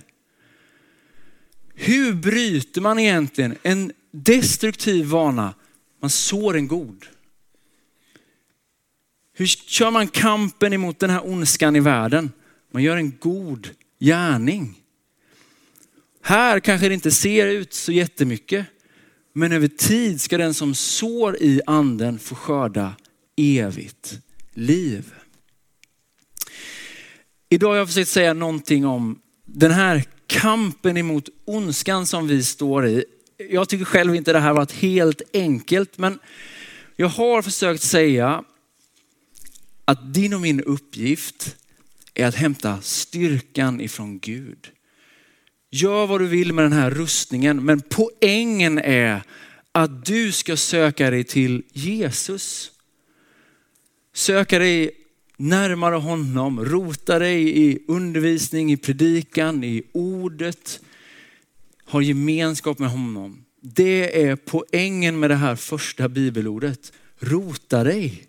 Hur 1.75 2.15
bryter 2.15 2.81
man 2.81 2.99
egentligen 2.99 3.57
en 3.63 3.93
destruktiv 4.11 5.07
vana? 5.07 5.55
Man 6.01 6.11
sår 6.11 6.57
en 6.57 6.69
god. 6.69 7.07
Hur 9.37 9.47
kör 9.47 9.91
man 9.91 10.09
kampen 10.09 10.73
emot 10.73 10.99
den 10.99 11.11
här 11.11 11.27
ondskan 11.27 11.77
i 11.77 11.81
världen? 11.81 12.33
Man 12.73 12.83
gör 12.83 12.97
en 12.97 13.13
god 13.21 13.69
gärning. 14.01 14.75
Här 16.23 16.61
kanske 16.61 16.89
det 16.89 16.95
inte 16.95 17.11
ser 17.11 17.47
ut 17.47 17.75
så 17.75 17.93
jättemycket, 17.93 18.67
men 19.33 19.53
över 19.53 19.69
tid 19.69 20.21
ska 20.21 20.39
den 20.39 20.55
som 20.55 20.75
sår 20.75 21.37
i 21.37 21.61
anden 21.67 22.19
få 22.19 22.35
skörda 22.35 22.97
evigt 23.37 24.21
liv. 24.55 25.16
Idag 27.49 27.69
har 27.69 27.77
jag 27.77 27.89
försökt 27.89 28.11
säga 28.11 28.35
någonting 28.35 28.87
om 28.87 29.19
den 29.45 29.71
här 29.71 30.05
kampen 30.27 30.97
emot 30.97 31.29
ondskan 31.45 32.07
som 32.07 32.29
vi 32.29 32.45
står 32.45 32.87
i. 32.87 33.05
Jag 33.51 33.69
tycker 33.69 33.85
själv 33.85 34.15
inte 34.15 34.33
det 34.33 34.41
här 34.41 34.53
varit 34.53 34.73
helt 34.73 35.23
enkelt, 35.33 35.99
men 35.99 36.19
jag 36.97 37.09
har 37.09 37.43
försökt 37.43 37.83
säga 37.83 38.45
att 39.85 40.15
din 40.15 40.35
och 40.35 40.41
min 40.41 40.61
uppgift 40.61 41.57
är 42.15 42.27
att 42.27 42.35
hämta 42.35 42.81
styrkan 42.81 43.81
ifrån 43.81 44.19
Gud. 44.19 44.69
Gör 45.71 46.07
vad 46.07 46.21
du 46.21 46.27
vill 46.27 46.53
med 46.53 46.65
den 46.65 46.73
här 46.73 46.91
rustningen, 46.91 47.65
men 47.65 47.81
poängen 47.81 48.79
är 48.79 49.23
att 49.73 50.05
du 50.05 50.33
ska 50.33 50.57
söka 50.57 51.11
dig 51.11 51.25
till 51.25 51.63
Jesus. 51.73 52.71
Söka 54.15 54.59
dig 54.59 55.06
närmare 55.37 55.95
honom, 55.95 56.65
rota 56.65 57.19
dig 57.19 57.59
i 57.59 57.79
undervisning, 57.89 58.73
i 58.73 58.77
predikan, 58.77 59.65
i 59.65 59.83
ordet. 59.93 60.81
Ha 61.87 62.03
gemenskap 62.03 62.79
med 62.79 62.91
honom. 62.91 63.45
Det 63.61 64.23
är 64.23 64.37
poängen 64.37 65.19
med 65.19 65.31
det 65.31 65.37
här 65.37 65.57
första 65.57 66.09
bibelordet. 66.09 66.93
Rota 67.19 67.85
dig. 67.85 68.27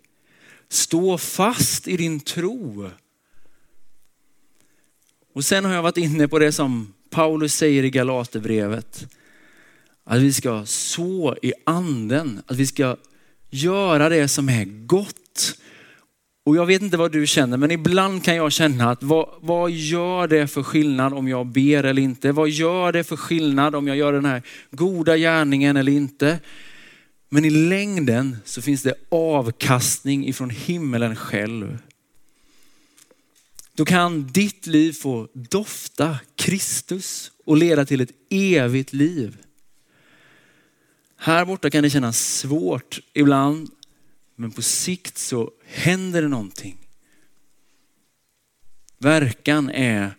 Stå 0.70 1.18
fast 1.18 1.88
i 1.88 1.98
din 1.98 2.20
tro. 2.20 2.90
Och 5.34 5.46
sen 5.46 5.66
har 5.66 5.74
jag 5.74 5.84
varit 5.84 5.98
inne 5.98 6.28
på 6.28 6.40
det 6.40 6.52
som 6.52 6.94
Paulus 7.10 7.56
säger 7.56 7.84
i 7.84 7.90
Galaterbrevet. 7.90 9.08
Att 10.04 10.22
vi 10.22 10.34
ska 10.34 10.66
så 10.66 11.38
i 11.42 11.54
anden, 11.64 12.42
att 12.46 12.58
vi 12.58 12.68
ska 12.68 12.98
göra 13.50 14.10
det 14.10 14.28
som 14.28 14.50
är 14.50 14.66
gott. 14.66 15.58
Och 16.48 16.56
jag 16.56 16.66
vet 16.66 16.82
inte 16.82 16.98
vad 16.98 17.12
du 17.12 17.28
känner, 17.28 17.58
men 17.58 17.72
ibland 17.72 18.24
kan 18.24 18.36
jag 18.36 18.52
känna 18.52 18.92
att 18.92 19.04
vad, 19.04 19.30
vad 19.40 19.72
gör 19.72 20.28
det 20.28 20.48
för 20.48 20.64
skillnad 20.64 21.14
om 21.14 21.28
jag 21.28 21.48
ber 21.48 21.84
eller 21.84 22.02
inte? 22.02 22.32
Vad 22.32 22.50
gör 22.50 22.92
det 22.92 23.04
för 23.04 23.16
skillnad 23.16 23.76
om 23.76 23.88
jag 23.88 23.98
gör 23.98 24.14
den 24.14 24.26
här 24.26 24.42
goda 24.72 25.18
gärningen 25.18 25.78
eller 25.78 25.92
inte? 25.92 26.40
Men 27.30 27.46
i 27.46 27.50
längden 27.50 28.38
så 28.46 28.62
finns 28.62 28.84
det 28.84 28.94
avkastning 29.10 30.28
ifrån 30.28 30.50
himmelen 30.50 31.16
själv. 31.16 31.78
Då 33.74 33.86
kan 33.86 34.28
ditt 34.28 34.68
liv 34.68 34.94
få 34.94 35.28
dofta 35.34 36.20
Kristus 36.36 37.32
och 37.46 37.58
leda 37.58 37.86
till 37.86 38.02
ett 38.02 38.12
evigt 38.30 38.94
liv. 38.94 39.38
Här 41.18 41.46
borta 41.46 41.70
kan 41.70 41.84
det 41.84 41.90
kännas 41.90 42.40
svårt 42.40 43.00
ibland, 43.14 43.70
men 44.36 44.52
på 44.52 44.62
sikt 44.62 45.18
så 45.18 45.52
händer 45.68 46.22
det 46.22 46.28
någonting. 46.28 46.78
Verkan 48.98 49.70
är, 49.70 50.12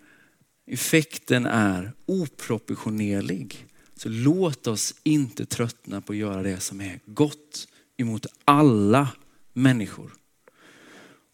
effekten 0.66 1.46
är 1.46 1.92
oproportionerlig. 2.06 3.66
Så 3.96 4.08
låt 4.08 4.66
oss 4.66 4.94
inte 5.02 5.46
tröttna 5.46 6.00
på 6.00 6.12
att 6.12 6.18
göra 6.18 6.42
det 6.42 6.60
som 6.60 6.80
är 6.80 7.00
gott 7.04 7.68
emot 7.96 8.26
alla 8.44 9.08
människor. 9.52 10.12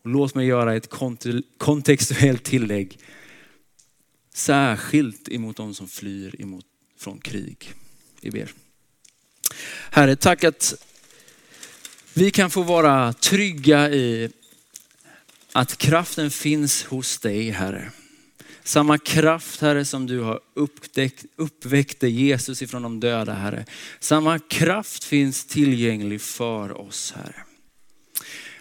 Och 0.03 0.11
låt 0.11 0.35
mig 0.35 0.47
göra 0.47 0.77
ett 0.77 0.91
kontextuellt 1.59 2.45
tillägg. 2.45 2.99
Särskilt 4.35 5.29
emot 5.29 5.57
de 5.57 5.75
som 5.75 5.89
flyr 5.89 6.41
emot, 6.41 6.67
från 6.97 7.19
krig. 7.19 7.73
Vi 8.21 8.31
ber. 8.31 8.53
Herre, 9.91 10.17
tack 10.17 10.45
att 10.45 10.75
vi 12.15 12.31
kan 12.31 12.51
få 12.51 12.63
vara 12.63 13.13
trygga 13.13 13.91
i 13.91 14.31
att 15.53 15.79
kraften 15.79 16.31
finns 16.31 16.85
hos 16.85 17.19
dig, 17.19 17.51
Herre. 17.51 17.91
Samma 18.65 18.99
kraft, 18.99 19.61
Herre, 19.61 19.85
som 19.85 20.07
du 20.07 20.21
har 20.21 20.41
upptäckt, 20.55 21.25
uppväckte 21.37 22.09
Jesus 22.09 22.63
ifrån 22.63 22.83
de 22.83 23.01
döda, 23.01 23.33
Herre. 23.33 23.65
Samma 24.01 24.39
kraft 24.39 25.05
finns 25.05 25.45
tillgänglig 25.45 26.21
för 26.21 26.81
oss, 26.81 27.15
Herre. 27.17 27.45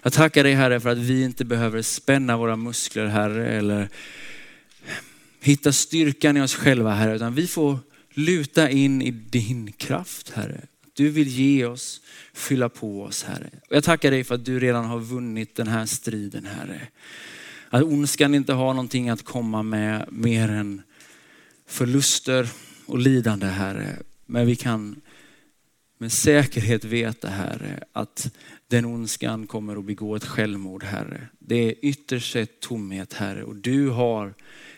Jag 0.03 0.13
tackar 0.13 0.43
dig, 0.43 0.53
Herre, 0.53 0.79
för 0.79 0.89
att 0.89 0.97
vi 0.97 1.23
inte 1.23 1.45
behöver 1.45 1.81
spänna 1.81 2.37
våra 2.37 2.55
muskler, 2.55 3.05
Herre, 3.05 3.47
eller 3.47 3.89
hitta 5.39 5.71
styrkan 5.71 6.37
i 6.37 6.41
oss 6.41 6.55
själva, 6.55 6.93
Herre, 6.93 7.15
utan 7.15 7.35
vi 7.35 7.47
får 7.47 7.79
luta 8.13 8.69
in 8.69 9.01
i 9.01 9.11
din 9.11 9.71
kraft, 9.71 10.29
Herre. 10.29 10.61
Du 10.93 11.09
vill 11.09 11.27
ge 11.27 11.65
oss, 11.65 12.01
fylla 12.33 12.69
på 12.69 13.03
oss 13.03 13.23
Herre. 13.23 13.49
Jag 13.69 13.83
tackar 13.83 14.11
dig 14.11 14.23
för 14.23 14.35
att 14.35 14.45
du 14.45 14.59
redan 14.59 14.85
har 14.85 14.99
vunnit 14.99 15.55
den 15.55 15.67
här 15.67 15.85
striden 15.85 16.45
Herre. 16.45 16.87
Att 17.69 17.83
ondskan 17.83 18.35
inte 18.35 18.53
har 18.53 18.73
någonting 18.73 19.09
att 19.09 19.23
komma 19.23 19.63
med 19.63 20.05
mer 20.11 20.49
än 20.49 20.81
förluster 21.67 22.49
och 22.85 22.97
lidande 22.97 23.45
Herre. 23.45 23.97
Men 24.25 24.47
vi 24.47 24.55
kan 24.55 25.01
med 25.97 26.11
säkerhet 26.11 26.85
veta 26.85 27.27
Herre 27.27 27.83
att 27.91 28.33
den 28.67 28.85
ondskan 28.85 29.47
kommer 29.47 29.75
att 29.75 29.85
begå 29.85 30.15
ett 30.15 30.25
självmord 30.25 30.83
Herre. 30.83 31.27
Det 31.39 31.55
är 31.55 31.75
ytterst 31.81 32.33
sett 32.33 32.59
tomhet 32.59 33.13
Herre 33.13 33.43
och 33.43 33.55
du 33.55 33.89
har 33.89 34.33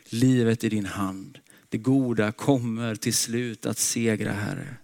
livet 0.10 0.64
i 0.64 0.70
din 0.70 0.86
hand. 0.86 1.40
Det 1.70 1.78
goda 1.78 2.32
kommer 2.32 2.96
till 2.96 3.14
slut 3.14 3.66
att 3.66 3.78
segra 3.78 4.32
Herre. 4.32 4.76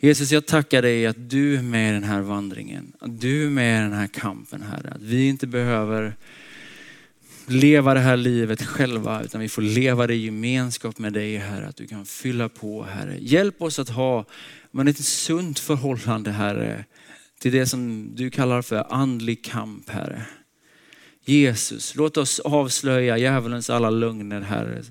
Jesus, 0.00 0.32
jag 0.32 0.46
tackar 0.46 0.82
dig 0.82 1.06
att 1.06 1.30
du 1.30 1.56
är 1.56 1.62
med 1.62 1.90
i 1.90 1.92
den 1.92 2.04
här 2.04 2.20
vandringen. 2.20 2.92
Att 3.00 3.20
du 3.20 3.46
är 3.46 3.50
med 3.50 3.80
i 3.80 3.82
den 3.82 3.92
här 3.92 4.06
kampen, 4.06 4.62
Herre. 4.62 4.90
Att 4.90 5.02
vi 5.02 5.28
inte 5.28 5.46
behöver 5.46 6.16
leva 7.46 7.94
det 7.94 8.00
här 8.00 8.16
livet 8.16 8.62
själva, 8.62 9.22
utan 9.22 9.40
vi 9.40 9.48
får 9.48 9.62
leva 9.62 10.06
det 10.06 10.14
i 10.14 10.24
gemenskap 10.24 10.98
med 10.98 11.12
dig, 11.12 11.36
Herre. 11.36 11.66
Att 11.66 11.76
du 11.76 11.86
kan 11.86 12.06
fylla 12.06 12.48
på, 12.48 12.82
Herre. 12.82 13.16
Hjälp 13.20 13.62
oss 13.62 13.78
att 13.78 13.88
ha 13.88 14.24
men 14.70 14.88
ett 14.88 15.04
sunt 15.04 15.58
förhållande, 15.58 16.30
Herre, 16.30 16.84
till 17.40 17.52
det 17.52 17.66
som 17.66 18.10
du 18.14 18.30
kallar 18.30 18.62
för 18.62 18.92
andlig 18.92 19.44
kamp, 19.44 19.90
Herre. 19.90 20.22
Jesus, 21.24 21.94
låt 21.94 22.16
oss 22.16 22.40
avslöja 22.40 23.18
djävulens 23.18 23.70
alla 23.70 23.90
lögner, 23.90 24.40
Herre. 24.40 24.82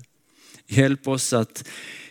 Hjälp 0.66 1.08
oss 1.08 1.32
att 1.32 1.68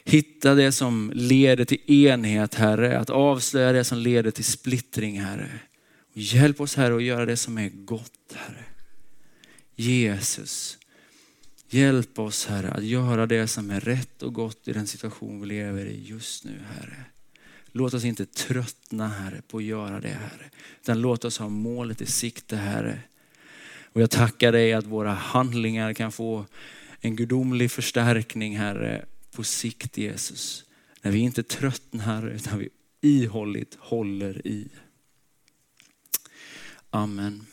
hitta 0.08 0.56
det 0.56 0.72
som 0.72 1.12
leder 1.15 1.65
till 1.65 1.91
enhet, 2.06 2.56
Herre. 2.56 3.00
Att 3.00 3.10
avslöja 3.10 3.72
det 3.72 3.84
som 3.84 3.98
leder 3.98 4.32
till 4.32 4.46
splittring, 4.46 5.22
Herre. 5.22 5.50
Hjälp 6.13 6.62
oss, 6.62 6.76
Herre, 6.76 6.96
att 6.96 7.04
göra 7.04 7.26
det 7.26 7.38
som 7.38 7.58
är 7.58 7.70
gott, 7.70 8.34
Herre. 8.34 8.65
Jesus, 9.76 10.78
hjälp 11.70 12.20
oss, 12.20 12.46
Herre, 12.46 12.72
att 12.72 12.84
göra 12.84 13.26
det 13.26 13.48
som 13.48 13.70
är 13.70 13.80
rätt 13.80 14.24
och 14.24 14.34
gott 14.34 14.67
i 14.67 14.74
den 14.74 14.88
situation 14.88 15.41
vi 15.41 15.48
lever 15.48 15.86
i 15.86 16.04
just 16.06 16.46
nu, 16.46 16.60
Herre. 16.76 17.06
Låt 17.72 17.93
oss 17.93 18.06
inte 18.06 18.26
tröttna, 18.26 19.08
Herre, 19.08 19.41
på 19.48 19.58
att 19.58 19.63
göra 19.63 20.00
det, 20.00 20.08
Herre. 20.08 20.50
Utan 20.82 21.02
låt 21.02 21.26
oss 21.26 21.38
ha 21.38 21.50
målet 21.50 22.02
i 22.02 22.06
sikte, 22.06 22.56
Herre. 22.56 23.00
Och 23.93 24.02
jag 24.02 24.10
tackar 24.10 24.52
dig 24.52 24.74
att 24.74 24.86
våra 24.86 25.13
handlingar 25.13 25.93
kan 25.93 26.12
få 26.12 26.46
en 27.02 27.15
gudomlig 27.15 27.72
förstärkning, 27.72 28.58
Herre, 28.58 29.06
på 29.38 29.43
sikt 29.43 29.97
Jesus. 29.97 30.65
När 31.02 31.12
vi 31.12 31.19
inte 31.19 31.43
tröttnar 31.43 32.28
utan 32.28 32.60
vi 32.60 32.69
ihålligt 33.02 33.76
håller 33.80 34.47
i. 34.47 34.67
Amen. 36.89 37.45